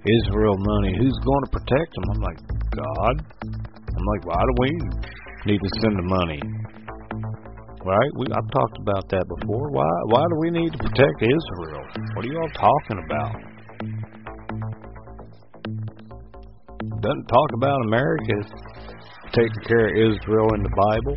Israel 0.03 0.55
money. 0.59 0.99
Who's 0.99 1.19
going 1.23 1.43
to 1.47 1.51
protect 1.51 1.95
them? 1.95 2.03
I'm 2.11 2.21
like, 2.21 2.39
God. 2.75 3.15
I'm 3.39 4.05
like, 4.19 4.25
why 4.25 4.41
do 4.43 4.53
we 4.59 4.69
need 5.45 5.61
to 5.63 5.69
send 5.79 5.95
the 5.95 6.07
money? 6.11 6.41
Right? 7.85 8.11
We 8.17 8.27
I've 8.35 8.51
talked 8.51 8.77
about 8.81 9.07
that 9.11 9.25
before. 9.39 9.71
Why 9.71 9.87
why 10.07 10.23
do 10.27 10.35
we 10.39 10.51
need 10.51 10.71
to 10.73 10.77
protect 10.77 11.23
Israel? 11.23 11.83
What 12.15 12.25
are 12.25 12.27
you 12.27 12.39
all 12.39 12.51
talking 12.51 12.99
about? 13.05 13.52
doesn't 17.03 17.27
talk 17.27 17.49
about 17.53 17.81
America 17.81 18.33
taking 19.33 19.63
care 19.67 19.87
of 19.87 20.13
Israel 20.13 20.47
in 20.55 20.63
the 20.63 20.69
Bible. 20.73 21.15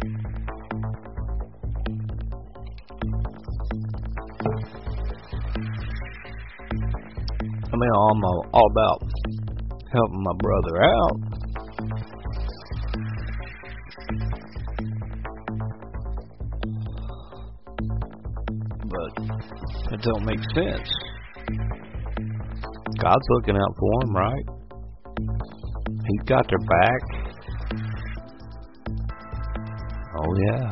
I 7.62 7.76
mean, 7.76 7.90
I'm 7.94 8.24
all 8.52 8.68
about 8.72 9.00
helping 9.92 10.22
my 10.24 10.32
brother 10.40 10.82
out. 10.82 11.20
But 18.90 19.10
it 19.92 20.00
don't 20.02 20.24
make 20.24 20.42
sense. 20.52 20.90
God's 23.00 23.26
looking 23.28 23.54
out 23.56 23.76
for 23.78 24.02
him, 24.02 24.16
right? 24.16 24.55
He's 26.08 26.22
got 26.26 26.46
their 26.48 26.58
back. 26.58 27.00
Oh 30.18 30.32
yeah. 30.46 30.70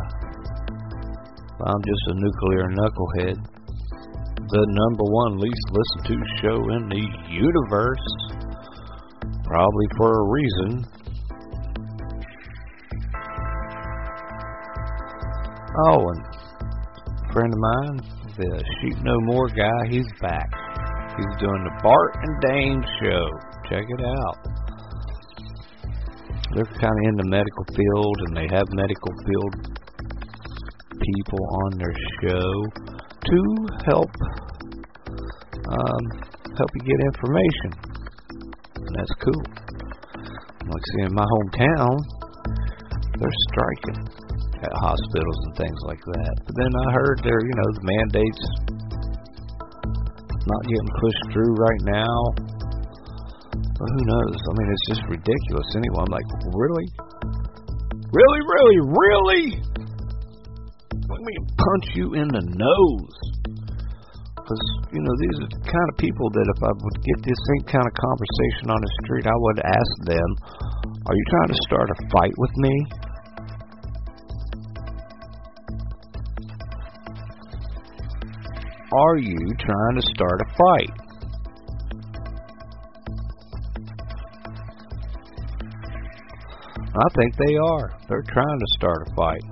I'm 1.67 1.83
just 1.83 2.05
a 2.09 2.15
nuclear 2.15 2.69
knucklehead. 2.71 3.37
The 4.37 4.67
number 4.69 5.05
one 5.05 5.39
least 5.39 5.67
listened 5.73 6.07
to 6.07 6.17
show 6.43 6.59
in 6.77 6.89
the 6.89 7.05
universe. 7.31 8.07
Probably 9.45 9.87
for 9.97 10.13
a 10.13 10.31
reason. 10.31 10.85
Oh, 15.87 16.09
and 16.09 16.25
a 17.29 17.33
friend 17.33 17.53
of 17.53 17.59
mine, 17.59 18.01
the 18.37 18.65
Sheep 18.81 18.97
No 19.03 19.19
More 19.23 19.49
guy, 19.49 19.89
he's 19.91 20.07
back. 20.21 20.49
He's 21.17 21.37
doing 21.41 21.65
the 21.65 21.81
Bart 21.83 22.17
and 22.23 22.41
Dane 22.41 22.85
show. 23.03 23.29
Check 23.69 23.85
it 23.89 24.05
out. 24.05 24.54
They're 26.55 26.71
kind 26.79 26.95
of 26.95 27.05
in 27.11 27.17
the 27.19 27.29
medical 27.29 27.65
field, 27.75 28.17
and 28.27 28.37
they 28.39 28.49
have 28.55 28.63
medical 28.71 29.13
field 29.27 29.53
people 31.03 31.43
on 31.67 31.71
their 31.83 31.95
show 32.23 32.47
to 33.27 33.41
help 33.85 34.13
um, 35.67 36.03
help 36.55 36.71
you 36.79 36.83
get 36.87 37.01
information, 37.11 37.71
and 38.87 38.93
that's 38.95 39.15
cool. 39.19 39.45
Like 40.63 40.85
see, 40.95 41.03
in 41.03 41.15
my 41.15 41.27
hometown, 41.27 41.95
they're 43.19 43.39
striking 43.51 44.01
at 44.63 44.73
hospitals 44.79 45.39
and 45.51 45.57
things 45.57 45.81
like 45.85 46.01
that. 46.01 46.35
But 46.47 46.55
then 46.55 46.71
I 46.71 46.87
heard 46.93 47.19
there, 47.25 47.41
you 47.43 47.55
know, 47.59 47.69
the 47.75 47.85
mandates 47.85 48.43
not 50.47 50.63
getting 50.71 50.91
pushed 51.01 51.25
through 51.33 51.53
right 51.57 51.83
now. 51.91 52.44
But 53.85 54.01
who 54.01 54.05
knows? 54.09 54.41
I 54.41 54.53
mean, 54.57 54.69
it's 54.73 54.87
just 54.97 55.05
ridiculous. 55.13 55.69
Anyway, 55.77 56.01
I'm 56.01 56.09
like, 56.09 56.25
really? 56.57 56.89
Really, 58.17 58.43
really, 58.49 58.79
really? 58.81 59.47
Let 61.05 61.21
me 61.21 61.35
punch 61.53 61.87
you 61.93 62.17
in 62.17 62.33
the 62.33 62.45
nose. 62.49 63.17
Because, 64.41 64.65
you 64.89 65.05
know, 65.05 65.15
these 65.21 65.37
are 65.37 65.51
the 65.53 65.63
kind 65.69 65.89
of 65.93 66.01
people 66.01 66.33
that 66.33 66.47
if 66.49 66.61
I 66.65 66.73
would 66.73 66.99
get 67.05 67.29
this 67.29 67.37
same 67.37 67.77
kind 67.77 67.85
of 67.85 67.93
conversation 67.93 68.73
on 68.73 68.81
the 68.81 68.93
street, 69.05 69.29
I 69.29 69.37
would 69.37 69.61
ask 69.61 69.93
them, 70.09 70.29
Are 71.05 71.13
you 71.13 71.25
trying 71.29 71.51
to 71.53 71.59
start 71.69 71.89
a 71.93 71.97
fight 72.09 72.35
with 72.41 72.55
me? 72.57 72.75
Are 78.97 79.19
you 79.21 79.45
trying 79.61 79.97
to 80.01 80.05
start 80.17 80.41
a 80.41 80.49
fight? 80.57 81.04
I 86.95 87.09
think 87.17 87.35
they 87.37 87.57
are. 87.57 87.91
They're 88.09 88.23
trying 88.23 88.59
to 88.59 88.67
start 88.79 89.09
a 89.09 89.15
fight. 89.17 89.43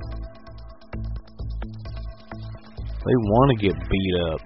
They 3.03 3.19
want 3.19 3.59
to 3.59 3.67
get 3.67 3.75
beat 3.75 4.15
up, 4.31 4.41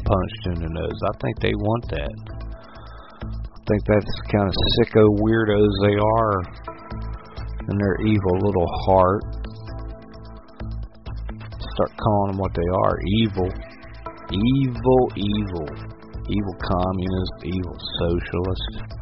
punched 0.00 0.44
in 0.46 0.64
the 0.64 0.70
nose. 0.72 0.98
I 1.04 1.14
think 1.20 1.40
they 1.40 1.52
want 1.52 1.84
that. 1.92 2.16
I 3.20 3.60
think 3.68 3.84
that's 3.84 4.12
the 4.16 4.28
kind 4.32 4.48
of 4.48 4.54
sicko 4.80 5.04
weirdos 5.20 5.74
they 5.84 5.96
are 6.00 6.36
in 7.68 7.76
their 7.76 8.00
evil 8.00 8.34
little 8.40 8.70
heart. 8.88 9.22
Start 11.60 11.92
calling 12.00 12.32
them 12.32 12.38
what 12.40 12.54
they 12.56 12.68
are 12.72 12.96
evil. 13.20 13.48
Evil, 14.32 15.02
evil. 15.20 15.68
Evil 16.32 16.56
communist, 16.64 17.36
evil 17.44 17.76
socialist. 18.00 19.01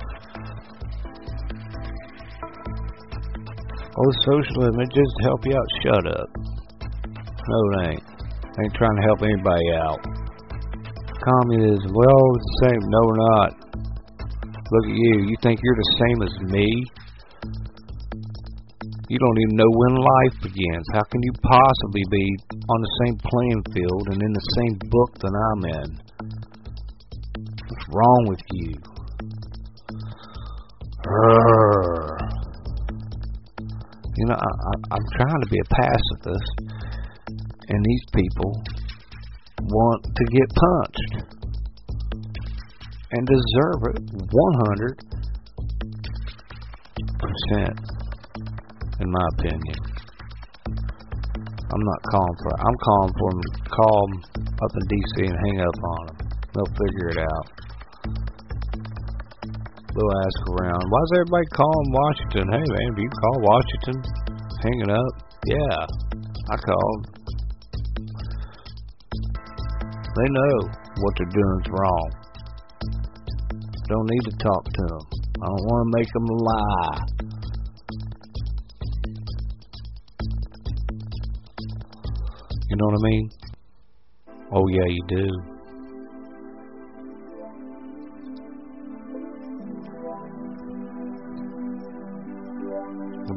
Oh, 4.01 4.13
social 4.25 4.65
it 4.65 4.89
just 4.97 5.15
help 5.29 5.45
you 5.45 5.53
out. 5.53 5.69
Shut 5.85 6.07
up. 6.09 6.29
No, 6.33 7.59
it 7.69 7.93
ain't. 7.93 8.01
ain't 8.01 8.73
trying 8.73 8.97
to 8.97 9.05
help 9.05 9.21
anybody 9.21 9.69
out. 9.77 10.01
Communism, 11.21 11.93
well, 11.93 12.25
the 12.33 12.57
same. 12.65 12.81
No, 12.81 13.01
we're 13.05 13.21
not. 13.29 13.51
Look 14.73 14.85
at 14.89 14.97
you. 14.97 15.29
You 15.29 15.37
think 15.43 15.61
you're 15.63 15.77
the 15.77 15.93
same 16.01 16.23
as 16.25 16.33
me? 16.49 16.65
You 19.11 19.19
don't 19.19 19.39
even 19.43 19.57
know 19.57 19.69
when 19.69 19.95
life 20.01 20.49
begins. 20.49 20.87
How 20.95 21.03
can 21.03 21.21
you 21.21 21.33
possibly 21.43 22.05
be 22.11 22.25
on 22.57 22.81
the 22.81 22.93
same 23.05 23.17
playing 23.21 23.63
field 23.75 24.09
and 24.13 24.23
in 24.23 24.33
the 24.33 24.47
same 24.57 24.79
book 24.89 25.13
that 25.21 25.35
I'm 25.53 25.65
in? 25.77 26.01
What's 27.69 27.85
wrong 27.93 28.25
with 28.29 28.41
you? 28.53 28.81
You 34.17 34.27
know, 34.27 34.35
I, 34.35 34.51
I, 34.51 34.73
I'm 34.91 35.07
trying 35.17 35.41
to 35.41 35.49
be 35.51 35.59
a 35.59 35.69
pacifist, 35.75 36.55
and 37.69 37.85
these 37.85 38.05
people 38.15 38.63
want 39.63 40.05
to 40.05 40.25
get 40.25 40.49
punched 40.51 41.15
and 43.13 43.27
deserve 43.27 43.83
it 43.95 44.03
100% 47.55 47.91
in 49.01 49.11
my 49.11 49.27
opinion. 49.39 49.79
I'm 51.73 51.85
not 51.87 52.03
calling 52.11 52.37
for. 52.43 52.51
it. 52.51 52.61
I'm 52.67 52.79
calling 52.83 53.13
for 53.15 53.31
them 53.31 53.41
to 53.41 53.51
call 53.71 54.07
them 54.11 54.19
up 54.51 54.73
in 54.75 54.85
D.C. 54.91 55.15
and 55.27 55.39
hang 55.47 55.61
up 55.61 55.79
on 55.85 56.07
them. 56.07 56.17
They'll 56.53 56.75
figure 56.75 57.09
it 57.15 57.19
out. 57.19 57.47
They'll 59.95 60.17
ask 60.23 60.41
around. 60.55 60.83
Why 60.87 61.01
is 61.03 61.13
everybody 61.19 61.47
calling 61.53 61.91
Washington? 61.91 62.45
Hey 62.53 62.63
man, 62.63 62.89
do 62.95 63.03
you 63.03 63.11
call 63.11 63.37
Washington? 63.43 63.97
Hanging 64.63 64.91
up? 64.91 65.13
Yeah, 65.47 65.79
I 66.51 66.57
called. 66.57 67.21
They 70.17 70.29
know 70.31 70.57
what 71.01 71.13
they're 71.19 71.35
doing 71.35 71.59
is 71.65 71.71
wrong. 71.71 72.11
Don't 73.89 74.09
need 74.11 74.25
to 74.31 74.37
talk 74.39 74.65
to 74.65 74.83
them. 74.87 75.05
I 75.43 75.47
don't 75.47 75.67
want 75.67 75.83
to 75.87 75.99
make 75.99 76.11
them 76.13 76.27
lie. 76.27 77.01
You 82.69 82.77
know 82.77 82.87
what 82.87 82.95
I 82.95 83.03
mean? 83.11 83.31
Oh, 84.53 84.69
yeah, 84.69 84.87
you 84.87 85.03
do. 85.09 85.50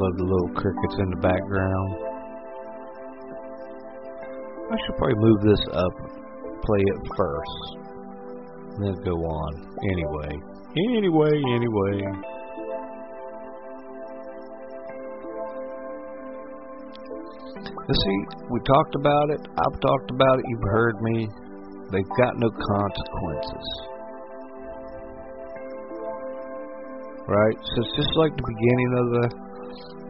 Love 0.03 0.17
the 0.17 0.27
little 0.27 0.51
crickets 0.55 0.95
in 0.99 1.09
the 1.15 1.21
background. 1.23 1.89
I 4.67 4.75
should 4.83 4.97
probably 4.97 5.15
move 5.15 5.39
this 5.47 5.63
up, 5.71 5.93
play 6.59 6.83
it 6.83 6.99
first, 7.15 7.67
then 8.83 8.95
go 9.05 9.15
on. 9.15 9.51
Anyway, 9.79 10.31
anyway, 10.91 11.33
anyway. 11.55 11.95
You 17.87 17.95
see, 17.95 18.17
we 18.49 18.59
talked 18.65 18.95
about 18.95 19.29
it. 19.29 19.41
I've 19.55 19.79
talked 19.79 20.11
about 20.11 20.39
it. 20.39 20.45
You've 20.49 20.69
heard 20.71 21.01
me. 21.01 21.27
They've 21.91 22.13
got 22.17 22.39
no 22.39 22.49
consequences. 22.49 23.67
Right? 27.27 27.57
So 27.61 27.81
it's 27.83 27.95
just 27.95 28.15
like 28.15 28.35
the 28.35 28.43
beginning 28.43 28.91
of 28.99 29.05
the 29.11 29.52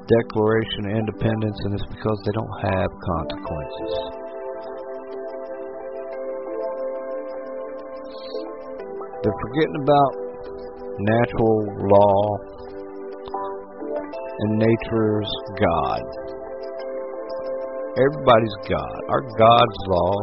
Declaration 0.04 0.92
of 0.92 0.98
Independence, 1.00 1.58
and 1.64 1.74
it's 1.74 1.88
because 1.88 2.20
they 2.26 2.32
don't 2.36 2.56
have 2.68 2.90
consequences. 2.92 3.94
They're 9.24 9.42
forgetting 9.48 9.80
about 9.82 10.12
natural 11.00 11.58
law 11.88 12.20
and 14.40 14.60
nature's 14.60 15.32
God. 15.60 16.02
Everybody's 17.96 18.58
God. 18.68 19.00
Our 19.08 19.22
God's 19.40 19.80
law 19.88 20.14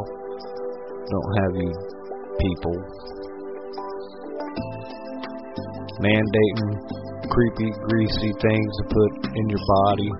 don't 1.08 1.32
have 1.40 1.52
you 1.56 1.72
people 2.38 2.76
mandating 6.00 6.99
creepy, 7.30 7.70
greasy 7.88 8.32
things 8.42 8.76
to 8.78 8.84
put 8.90 9.12
in 9.36 9.48
your 9.48 9.64
body, 9.66 10.10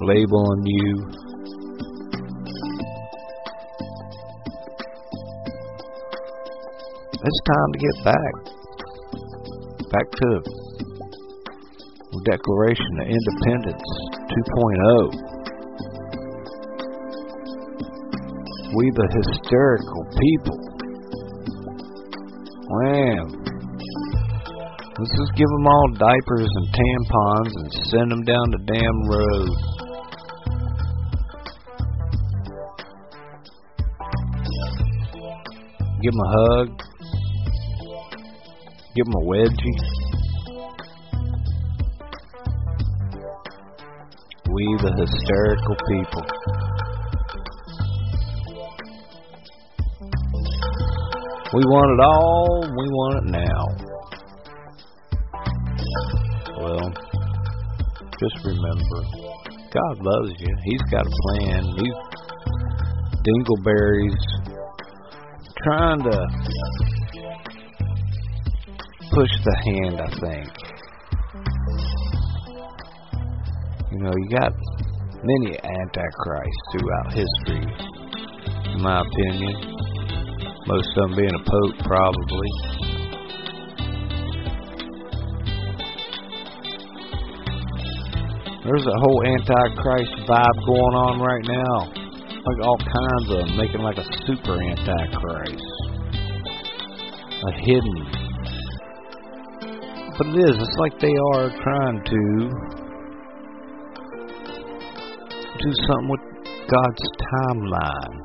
labeling 0.00 0.62
you. 0.64 1.06
It's 7.22 7.40
time 7.44 7.72
to 7.72 7.78
get 7.78 8.04
back. 8.04 8.34
Back 9.90 10.10
to 10.12 10.42
Declaration 12.24 13.00
of 13.00 13.06
Independence 13.06 13.86
2.0. 14.16 15.36
We 18.76 18.90
the 18.90 19.08
hysterical 19.14 20.02
people. 20.18 20.75
Let's 25.06 25.18
just 25.20 25.38
give 25.38 25.46
them 25.46 25.66
all 25.68 25.88
diapers 26.00 26.50
and 26.52 26.66
tampons 26.74 27.54
and 27.54 27.72
send 27.92 28.10
them 28.10 28.24
down 28.24 28.50
the 28.50 28.58
damn 28.66 29.06
road. 29.06 29.50
Give 36.02 36.10
them 36.10 36.20
a 36.20 36.30
hug. 36.34 36.68
Give 38.96 39.06
them 39.06 39.14
a 39.14 39.24
wedgie. 39.30 39.78
We 44.50 44.64
the 44.82 44.90
hysterical 44.98 45.76
people. 45.86 46.24
We 51.54 51.62
want 51.62 51.90
it 51.94 52.02
all, 52.04 52.62
we 52.62 52.88
want 52.90 53.14
it 53.22 53.30
now. 53.30 53.85
Just 58.18 58.44
remember, 58.44 59.00
God 59.72 59.98
loves 60.00 60.32
you. 60.38 60.56
He's 60.64 60.82
got 60.90 61.06
a 61.06 61.10
plan. 61.10 61.64
These 61.76 61.94
dingleberries 63.26 64.24
trying 65.62 66.02
to 66.02 66.26
push 69.10 69.30
the 69.44 69.56
hand, 69.64 70.00
I 70.00 70.08
think. 70.08 70.48
You 73.92 73.98
know, 74.02 74.12
you 74.16 74.28
got 74.30 74.52
many 75.22 75.58
antichrists 75.58 76.64
throughout 76.72 77.12
history, 77.12 77.66
in 78.74 78.82
my 78.82 79.00
opinion. 79.02 79.76
Most 80.66 80.88
of 80.96 81.10
them 81.10 81.16
being 81.16 81.34
a 81.34 81.44
pope, 81.44 81.86
probably. 81.86 82.75
There's 88.66 88.84
a 88.84 88.98
whole 88.98 89.22
antichrist 89.22 90.26
vibe 90.26 90.58
going 90.66 90.96
on 90.98 91.20
right 91.22 91.46
now. 91.46 91.86
Like 92.34 92.58
all 92.66 92.78
kinds 92.78 93.30
of 93.30 93.54
making 93.54 93.78
like 93.78 93.96
a 93.96 94.04
super 94.26 94.58
antichrist. 94.58 95.62
A 97.46 97.52
hidden. 97.62 98.26
But 100.18 100.26
it 100.26 100.50
is, 100.50 100.58
it's 100.58 100.78
like 100.78 100.98
they 100.98 101.14
are 101.36 101.46
trying 101.62 102.02
to 102.10 102.50
do 105.62 105.70
something 105.86 106.10
with 106.10 106.26
God's 106.66 107.06
timeline. 107.22 108.18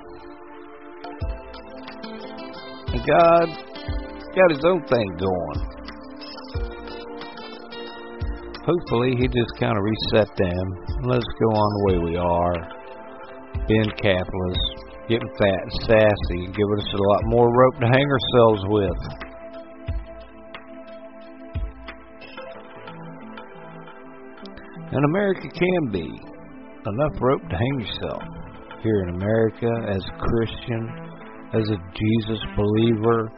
And 2.93 3.01
God 3.05 3.45
got 4.33 4.49
his 4.49 4.65
own 4.65 4.81
thing 4.89 5.17
going. 5.19 5.70
Hopefully, 8.65 9.15
he 9.17 9.27
just 9.27 9.57
kind 9.59 9.75
of 9.75 9.83
reset 9.83 10.29
them 10.37 10.65
and 10.87 11.07
let 11.07 11.17
us 11.17 11.33
go 11.39 11.49
on 11.49 11.69
the 11.73 11.83
way 11.89 11.97
we 12.11 12.17
are, 12.17 12.53
being 13.67 13.89
capitalists, 13.97 14.69
getting 15.09 15.29
fat 15.39 15.61
and 15.65 15.73
sassy, 15.81 16.45
and 16.45 16.53
giving 16.53 16.77
us 16.77 16.93
a 16.93 17.01
lot 17.09 17.21
more 17.25 17.49
rope 17.49 17.73
to 17.79 17.87
hang 17.87 18.05
ourselves 18.05 18.61
with. 18.69 19.01
And 24.93 25.05
America 25.05 25.47
can 25.49 25.91
be 25.91 26.05
enough 26.85 27.19
rope 27.19 27.41
to 27.41 27.55
hang 27.57 27.79
yourself. 27.79 28.21
Here 28.83 29.03
in 29.07 29.15
America, 29.15 29.71
as 29.87 30.03
a 30.05 30.17
Christian, 30.19 30.89
as 31.53 31.67
a 31.67 31.77
Jesus 31.97 32.45
believer, 32.55 33.31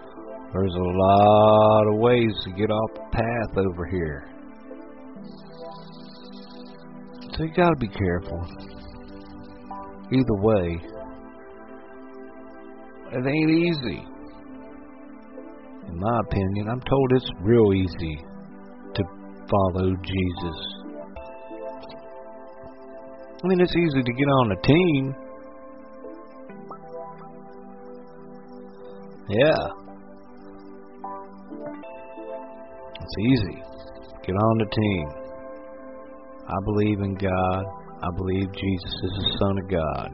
there's 0.51 0.75
a 0.75 0.83
lot 0.83 1.93
of 1.93 1.99
ways 1.99 2.33
to 2.43 2.51
get 2.51 2.69
off 2.69 2.89
the 2.93 3.07
path 3.13 3.57
over 3.57 3.85
here. 3.85 4.32
So 7.35 7.43
you 7.43 7.53
gotta 7.55 7.75
be 7.79 7.87
careful. 7.87 8.47
Either 10.11 10.35
way, 10.41 10.81
it 13.11 13.25
ain't 13.25 13.51
easy. 13.51 14.05
In 15.87 15.99
my 15.99 16.19
opinion, 16.27 16.69
I'm 16.69 16.81
told 16.81 17.11
it's 17.11 17.29
real 17.41 17.73
easy 17.73 18.25
to 18.95 19.03
follow 19.49 19.95
Jesus. 19.95 20.59
I 23.43 23.47
mean, 23.47 23.59
it's 23.59 23.75
easy 23.75 24.03
to 24.03 24.13
get 24.13 24.25
on 24.25 24.51
a 24.51 24.61
team 24.61 25.15
Yeah. 29.29 29.67
It's 33.01 33.17
easy. 33.19 33.63
Get 34.25 34.35
on 34.35 34.57
the 34.57 34.65
team. 34.65 35.22
I 36.47 36.59
believe 36.65 36.99
in 36.99 37.15
God. 37.15 37.65
I 38.03 38.09
believe 38.17 38.51
Jesus 38.51 38.93
is 39.03 39.11
the 39.17 39.37
Son 39.39 39.57
of 39.59 39.69
God. 39.69 40.09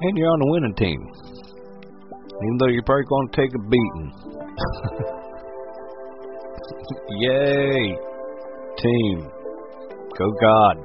And 0.00 0.18
you're 0.18 0.28
on 0.28 0.38
the 0.38 0.46
winning 0.50 0.74
team. 0.74 1.00
Even 2.42 2.56
though 2.58 2.68
you're 2.68 2.82
probably 2.82 3.04
going 3.08 3.28
to 3.28 3.36
take 3.36 3.54
a 3.54 3.58
beating. 3.68 4.12
Yay! 7.20 7.96
Team. 8.78 9.30
Go 10.18 10.30
God. 10.40 10.76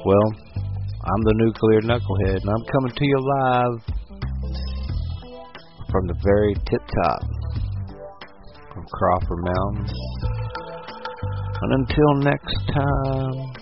Well, 0.05 0.34
I'm 1.01 1.22
the 1.24 1.34
Nuclear 1.36 1.80
Knucklehead, 1.80 2.43
and 2.43 2.51
I'm 2.51 2.64
coming 2.66 2.93
to 2.95 3.07
you 3.07 3.16
live 3.40 3.80
from 5.90 6.07
the 6.09 6.14
very 6.22 6.55
tip 6.68 6.82
top 7.05 7.32
Crawford 8.93 9.38
Mountain. 9.43 9.86
And 11.62 11.72
until 11.74 12.14
next 12.16 12.57
time, 12.74 13.53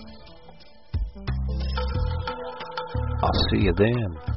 I'll 3.23 3.41
see 3.51 3.59
you 3.65 3.73
then. 3.73 4.30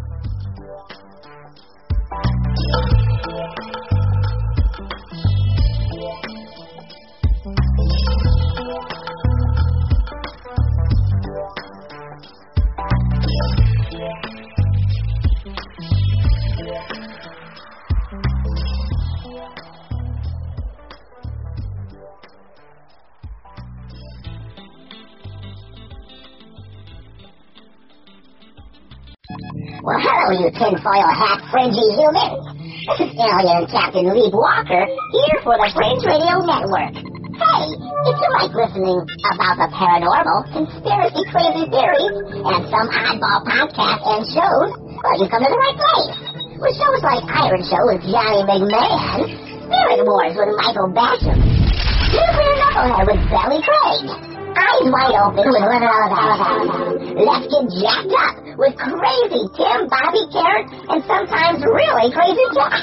You 30.32 30.48
tinfoil 30.54 31.10
hat 31.12 31.40
fringy 31.50 31.86
humans. 31.98 32.40
This 32.84 33.00
is 33.00 33.16
Alien 33.16 33.64
Captain 33.72 34.04
Lee 34.12 34.28
Walker, 34.28 34.84
here 34.84 35.38
for 35.40 35.56
the 35.56 35.68
Fringe 35.72 36.04
Radio 36.04 36.36
Network. 36.44 36.92
Hey, 37.32 37.64
if 37.80 38.16
you 38.20 38.28
like 38.36 38.52
listening 38.52 39.00
about 39.24 39.56
the 39.56 39.68
paranormal, 39.72 40.52
conspiracy 40.52 41.24
crazy 41.32 41.64
theories, 41.72 42.12
and 42.44 42.60
some 42.68 42.88
oddball 42.92 43.40
podcasts 43.48 44.04
and 44.04 44.22
shows, 44.28 44.70
well, 45.00 45.16
you 45.16 45.26
come 45.32 45.40
to 45.40 45.48
the 45.48 45.56
right 45.56 45.78
place. 45.80 46.12
With 46.60 46.76
shows 46.76 47.00
like 47.00 47.24
Iron 47.24 47.64
Show 47.64 47.82
with 47.88 48.04
Johnny 48.04 48.44
McMahon, 48.44 49.32
Spirit 49.64 50.04
Wars 50.04 50.36
with 50.36 50.52
Michael 50.60 50.92
Basham, 50.92 51.40
Nuclear 51.40 52.54
Knucklehead 52.60 53.04
with 53.08 53.22
Belly 53.32 53.60
Craig, 53.64 54.33
Eyes 54.74 54.90
Wide 54.90 55.14
Open 55.22 55.46
with 55.54 55.62
Living 55.70 55.86
on 55.86 56.10
the 56.10 57.22
Let's 57.22 57.46
Get 57.46 57.62
Jacked 57.78 58.10
Up 58.10 58.34
with 58.58 58.74
Crazy 58.74 59.42
Tim, 59.54 59.86
Bobby 59.86 60.26
Karen, 60.34 60.66
and 60.90 60.98
sometimes 61.06 61.62
really 61.62 62.10
crazy 62.10 62.42
Jack. 62.50 62.82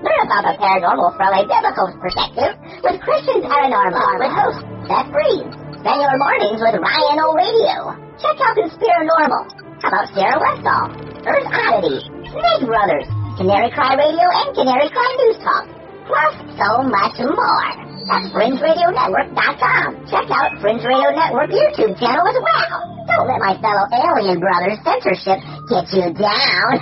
Learn 0.00 0.20
about 0.24 0.48
the 0.48 0.54
paranormal 0.56 1.12
from 1.20 1.28
a 1.36 1.44
biblical 1.44 1.92
perspective 2.00 2.56
with 2.80 2.96
Christian 3.04 3.44
Paranormal 3.44 4.08
with 4.24 4.32
host 4.32 4.60
Seth 4.88 5.12
Breeze. 5.12 5.52
Spend 5.84 6.00
your 6.00 6.16
mornings 6.16 6.64
with 6.64 6.80
Ryan 6.80 7.20
O 7.20 7.36
Radio. 7.36 7.76
Check 8.24 8.40
out 8.40 8.56
Conspiranormal. 8.56 9.52
How 9.84 9.92
about 9.92 10.08
Sarah 10.16 10.40
Westall? 10.40 10.96
Earth 11.28 11.48
Oddity, 11.52 12.08
Snake 12.24 12.64
Brothers, 12.64 13.04
Canary 13.36 13.68
Cry 13.76 14.00
Radio, 14.00 14.26
and 14.32 14.48
Canary 14.56 14.88
Cry 14.88 15.10
News 15.20 15.38
Talk. 15.44 15.68
Plus 16.08 16.34
so 16.56 16.88
much 16.88 17.20
more. 17.20 17.97
That's 18.08 18.32
FringeRadioNetwork.com. 18.32 20.08
Check 20.08 20.32
out 20.32 20.56
Fringe 20.64 20.80
Radio 20.80 21.12
Network 21.12 21.52
YouTube 21.52 21.92
channel 22.00 22.24
as 22.24 22.40
well. 22.40 23.04
Don't 23.04 23.28
let 23.28 23.36
my 23.36 23.52
fellow 23.60 23.84
alien 23.92 24.40
brothers 24.40 24.80
censorship 24.80 25.36
get 25.68 25.84
you 25.92 26.08
down. 26.16 26.72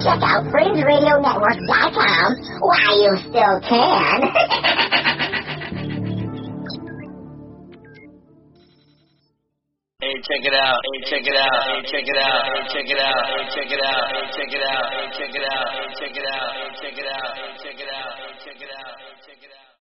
Check 0.00 0.16
out 0.24 0.48
FringeRadioNetwork.com 0.48 2.28
while 2.64 2.96
you 2.96 3.12
still 3.28 3.60
can. 3.68 4.32
Hey, 10.00 10.16
check 10.24 10.40
it 10.40 10.54
out. 10.56 10.80
Hey, 10.80 11.00
check 11.04 11.26
it 11.28 11.36
out. 11.36 11.60
Hey, 11.68 11.84
check 11.84 12.08
it 12.08 12.16
out. 12.16 12.48
Hey, 12.48 12.64
check 12.72 12.88
it 12.88 12.96
out. 12.96 13.28
Hey, 13.28 13.44
check 13.52 13.68
it 13.68 13.82
out. 13.84 14.08
Hey, 14.08 14.24
check 14.32 14.52
it 14.56 14.64
out. 14.64 14.88
Hey, 14.88 15.04
check 15.20 15.36
it 15.36 15.44
out. 15.44 15.68
Hey, 15.68 15.92
check 16.00 16.16
it 16.16 16.24
out. 16.24 16.48
Hey, 16.56 16.72
check 16.80 16.96
it 16.96 17.04
out. 17.04 17.36
Hey, 17.36 17.52
check 17.60 17.76
it 17.76 17.88
out. 17.92 18.16
Hey, 18.16 18.32
check 18.40 18.62
it 18.64 18.72
out. 18.72 19.09